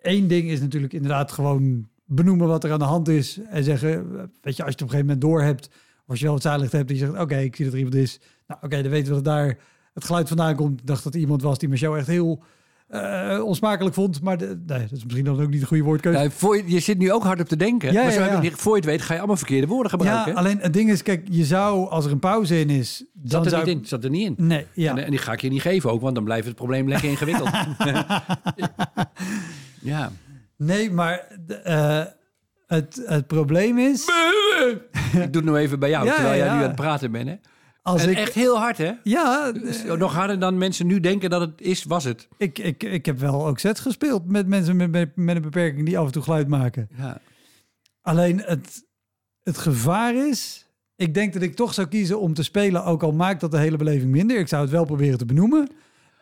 [0.00, 4.10] één ding is natuurlijk inderdaad gewoon benoemen wat er aan de hand is en zeggen,
[4.40, 5.70] weet je, als je het op een gegeven moment door hebt,
[6.06, 8.20] Als je wel het zaallicht hebt je zegt, oké, ik zie dat er iemand is.
[8.46, 9.58] Nou, oké, dan weten we dat daar
[9.94, 10.80] het geluid vandaan komt.
[10.80, 12.42] Ik dacht dat iemand was die mijn show echt heel
[12.88, 14.22] eh, onsmakelijk vond.
[14.22, 16.22] Maar de, nee, dat is misschien dan ook niet de goede woordkeuze.
[16.22, 17.92] Ja, voor je, je zit nu ook hard op te denken.
[17.92, 20.32] Ja, maar zo ja, voor je het weet ga je allemaal verkeerde woorden gebruiken.
[20.32, 23.04] ja, alleen het ding is, kijk, je zou, als er een pauze in is...
[23.12, 23.86] Dan zat er zou niet in.
[23.86, 24.46] Zat er niet in.
[24.46, 24.96] Nee, ja.
[24.96, 27.08] En, en die ga ik je niet geven ook, want dan blijft het probleem lekker
[27.08, 27.50] ingewikkeld.
[29.80, 30.10] ja.
[30.56, 31.26] Nee, maar
[31.62, 32.04] eh,
[32.66, 34.04] het, het probleem is...
[35.12, 37.28] Ik doe het nou even bij jou, terwijl jij nu aan het praten bent.
[37.28, 37.34] Hè?
[37.82, 38.92] Als en ik, echt heel hard, hè?
[39.02, 42.28] Ja, Dus nog harder dan mensen nu denken dat het is, was het.
[42.36, 45.86] ik, ik, ik heb wel ook sets gespeeld met mensen met, met, met een beperking
[45.86, 46.88] die af en toe geluid maken.
[46.96, 47.20] Ja.
[48.02, 48.84] Alleen het,
[49.42, 50.66] het gevaar is...
[50.96, 53.58] Ik denk dat ik toch zou kiezen om te spelen, ook al maakt dat de
[53.58, 54.38] hele beleving minder.
[54.38, 55.68] Ik zou het wel proberen te benoemen.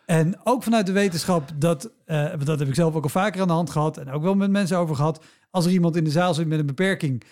[0.07, 3.47] En ook vanuit de wetenschap, dat, eh, dat heb ik zelf ook al vaker aan
[3.47, 5.25] de hand gehad en ook wel met mensen over gehad.
[5.51, 7.23] Als er iemand in de zaal zit met een beperking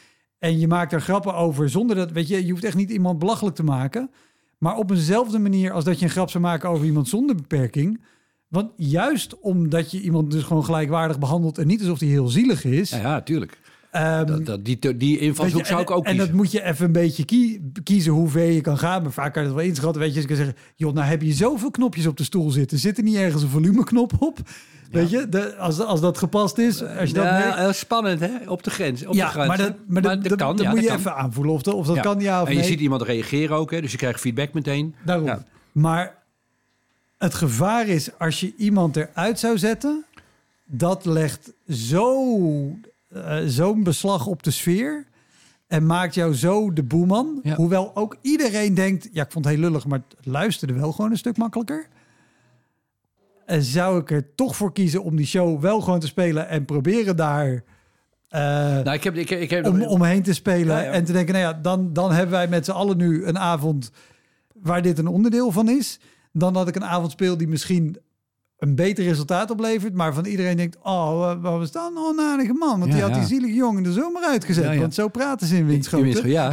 [0.45, 3.19] en je maakt er grappen over zonder dat, weet je, je hoeft echt niet iemand
[3.19, 4.11] belachelijk te maken.
[4.59, 8.01] Maar op eenzelfde manier als dat je een grap zou maken over iemand zonder beperking.
[8.49, 12.65] Want juist omdat je iemand dus gewoon gelijkwaardig behandelt en niet alsof hij heel zielig
[12.65, 12.91] is.
[12.91, 13.61] Ja, ja, tuurlijk.
[13.95, 16.27] Ehm, Dat, dat, die, die invalshoek je, zou en, ik ook En kiezen.
[16.27, 19.03] dat moet je even een beetje kie- kiezen hoe ver je kan gaan.
[19.03, 20.01] Maar vaak kan je dat wel inschatten.
[20.01, 22.51] Weet je, dus je kan zeggen, joh, nou heb je zoveel knopjes op de stoel
[22.51, 22.79] zitten.
[22.79, 24.39] Zit er niet ergens een volumeknop op?
[24.91, 28.21] Weet je, de, als, als dat gepast is, als je dat ja, merkt- heel spannend,
[28.21, 28.31] hè?
[28.47, 29.07] Op de grens.
[29.07, 29.49] Op de ja, grens.
[29.49, 30.99] maar dat, maar dat, dat, kan, dat ja, moet dat je kan.
[30.99, 32.69] even aanvoelen of dat, of dat kan ja of en je nee.
[32.69, 33.81] ziet iemand reageren ook, hè?
[33.81, 34.95] dus je krijgt feedback meteen.
[35.05, 35.45] Daarom.
[35.73, 36.23] Maar
[37.19, 40.05] het gevaar is als je iemand eruit zou zetten,
[40.65, 42.37] dat legt zo,
[43.15, 45.07] eh, zo'n beslag op de sfeer
[45.67, 47.41] en maakt jou zo de boeman.
[47.43, 47.55] Ja.
[47.55, 51.11] Hoewel ook iedereen denkt, ja, ik vond het heel lullig, maar het luisterde wel gewoon
[51.11, 51.89] een stuk makkelijker.
[53.47, 56.65] En zou ik er toch voor kiezen om die show wel gewoon te spelen en
[56.65, 57.65] proberen daar
[58.29, 58.41] eh,
[58.83, 60.91] Nou, ik heb, ik, ik heb om, omheen te spelen Ja, ja.
[60.91, 63.91] en te denken, nou ja, dan, dan hebben wij met z'n allen nu een avond
[64.53, 66.01] waar dit een onderdeel van is.
[66.33, 67.99] Dan dat ik een avond speel die misschien
[68.69, 72.53] een beter resultaat oplevert, maar van iedereen denkt, oh, wa- wat was dat een aardige
[72.53, 72.79] man?
[72.81, 75.67] Want die had die zielige jongen er zomaar uitgezet, Ja, want zo praten ze in
[75.67, 76.29] Winschoten.
[76.29, 76.53] Ja.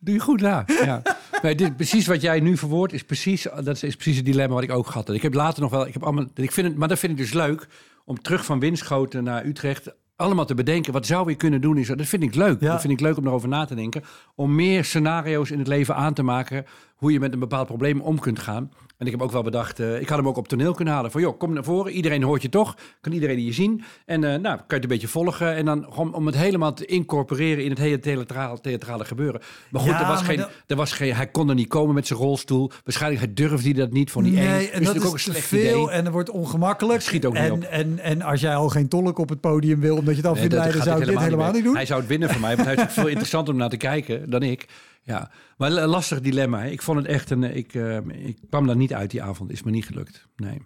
[0.00, 0.64] Doe je goed na.
[0.84, 1.02] Ja.
[1.42, 4.62] Nee, dit, precies wat jij nu verwoordt is precies, dat is precies het dilemma wat
[4.62, 5.16] ik ook gehad had.
[5.16, 7.18] Ik heb later nog wel, ik heb allemaal, ik vind het, maar dat vind ik
[7.18, 7.66] dus leuk
[8.04, 10.92] om terug van Winschoten naar Utrecht allemaal te bedenken.
[10.92, 11.76] Wat zou je kunnen doen?
[11.78, 12.60] Is, dat vind ik leuk.
[12.60, 12.70] Ja.
[12.72, 14.02] Dat vind ik leuk om erover na te denken.
[14.34, 16.64] Om meer scenario's in het leven aan te maken
[16.96, 18.70] hoe je met een bepaald probleem om kunt gaan.
[18.98, 21.10] En ik heb ook wel bedacht, eh, ik had hem ook op toneel kunnen halen.
[21.10, 21.92] Van joh, kom naar voren.
[21.92, 22.76] Iedereen hoort je toch.
[23.00, 23.82] Kan iedereen je zien.
[24.06, 25.54] En eh, nou, kan je het een beetje volgen.
[25.54, 29.40] En dan gewoon om het helemaal te incorporeren in het hele theatrale, theatrale gebeuren.
[29.70, 31.94] Maar goed, Ja, er, was geen, dat- er was geen, hij kon er niet komen
[31.94, 32.70] met zijn rolstoel.
[32.84, 34.32] Waarschijnlijk hij durfde hij dat niet van die.
[34.32, 35.90] Nee, Dus en dat is ook een slecht veel idee.
[35.90, 37.00] en er wordt ongemakkelijk.
[37.00, 37.62] Schiet ook niet en, op.
[37.62, 40.38] En, en als jij al geen tolk op het podium wil, omdat je het af
[40.38, 41.74] vindt leiden, gaat zou ik dit helemaal niet doen.
[41.74, 44.30] Hij zou het winnen voor mij, want hij is veel interessanter om naar te kijken
[44.30, 44.66] dan ik.
[45.06, 46.60] Ja, maar een lastig dilemma.
[46.60, 46.68] Hè.
[46.68, 47.42] Ik vond het echt een.
[47.56, 49.50] Ik, eh, ik kwam daar niet uit die avond.
[49.52, 50.28] Is me niet gelukt.
[50.36, 50.62] Nee.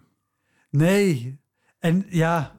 [0.69, 1.39] Nee.
[1.79, 2.55] En ja,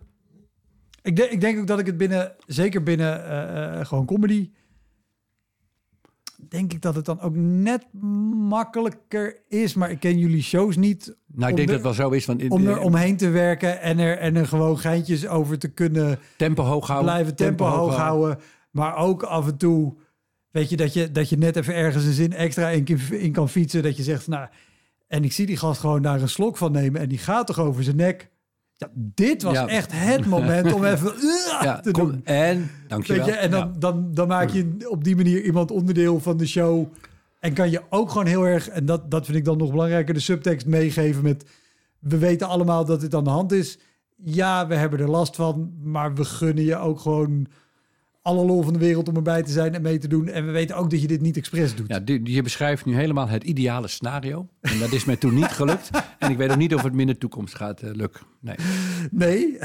[1.02, 4.50] ik, denk ik denk ook dat ik het binnen, zeker binnen eh, eh, gewoon comedy,
[6.48, 7.92] denk ik dat het dan ook net
[8.48, 9.74] makkelijker is.
[9.74, 11.16] Maar ik ken jullie shows niet.
[11.26, 12.26] Nou, ik denk er- dat het wel zo is.
[12.26, 15.58] Want in- Om er eh, omheen te werken en er, en er gewoon geintjes over
[15.58, 17.12] te kunnen tempo hoog houden.
[17.12, 18.38] blijven, tempo, hoog houden.
[18.70, 19.96] Maar ook af en toe,
[20.50, 23.48] weet je, dat je, dat je net even ergens een zin extra in, in kan
[23.48, 23.82] fietsen.
[23.82, 24.48] Dat je zegt, nou,
[25.08, 27.58] en ik zie die gast gewoon daar een slok van nemen en die gaat toch
[27.58, 28.28] over zijn nek.
[28.76, 29.68] Ja, dit was Ja.
[29.68, 31.22] echt het moment om even uh,
[31.62, 32.20] Ja, te kom, doen.
[32.24, 33.24] en dankjewel.
[33.26, 33.78] Weet je, en dan, Ja.
[33.78, 36.92] dan, dan maak je op die manier iemand onderdeel van de show.
[37.40, 40.14] En kan je ook gewoon heel erg, en dat, dat vind ik dan nog belangrijker,
[40.14, 41.44] de subtekst meegeven met...
[41.98, 43.78] We weten allemaal dat dit aan de hand is.
[44.16, 47.46] Ja, we hebben er last van, maar we gunnen je ook gewoon
[48.22, 50.28] alle lol van de wereld om erbij te zijn en mee te doen.
[50.28, 51.88] En we weten ook dat je dit niet expres doet.
[51.88, 54.48] Ja, je beschrijft nu helemaal het ideale scenario.
[54.60, 55.90] En dat is mij toen niet gelukt.
[56.18, 58.20] En ik weet ook niet of het me in de toekomst gaat eh, lukken.
[58.40, 58.56] Nee.
[59.10, 59.58] Nee?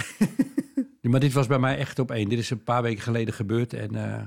[1.02, 2.30] Maar dit was bij mij echt op één.
[2.30, 3.74] Dit is een paar weken geleden gebeurd.
[3.74, 4.22] En eh,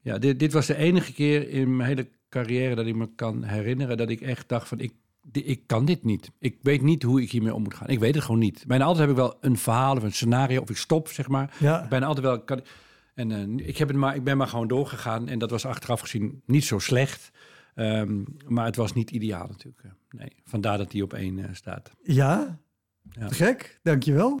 [0.00, 3.42] ja, dit, dit was de enige keer in mijn hele carrière dat ik me kan
[3.42, 4.92] herinneren dat ik echt dacht van ik,
[5.32, 6.30] ik kan dit niet.
[6.38, 7.88] Ik weet niet hoe ik hiermee om moet gaan.
[7.88, 8.64] Ik weet het gewoon niet.
[8.66, 11.54] Bijna altijd heb ik wel een verhaal of een scenario of ik stop, zeg maar.
[11.58, 11.86] Ja.
[11.88, 12.40] Bijna altijd wel.
[12.40, 12.60] Kan,
[13.14, 15.28] en eh, ik, heb het maar, ik ben maar gewoon doorgegaan.
[15.28, 17.30] En dat was achteraf gezien niet zo slecht.
[17.74, 19.82] Ehm, maar het was niet ideaal natuurlijk.
[19.84, 19.90] eh.
[20.18, 21.90] Nee, vandaar dat die op één eh, staat.
[22.02, 22.58] Ja?
[23.10, 23.26] Ja.
[23.26, 24.36] Te gek, dankjewel.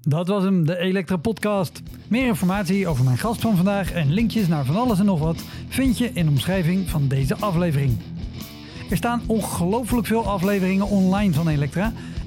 [0.00, 1.82] Dat was hem, de Elektra Podcast.
[2.08, 5.44] Meer informatie over mijn gast van vandaag en linkjes naar van alles en nog wat
[5.68, 7.96] vind je in de omschrijving van deze aflevering.
[8.90, 11.92] Er staan ongelooflijk veel afleveringen online van Elektra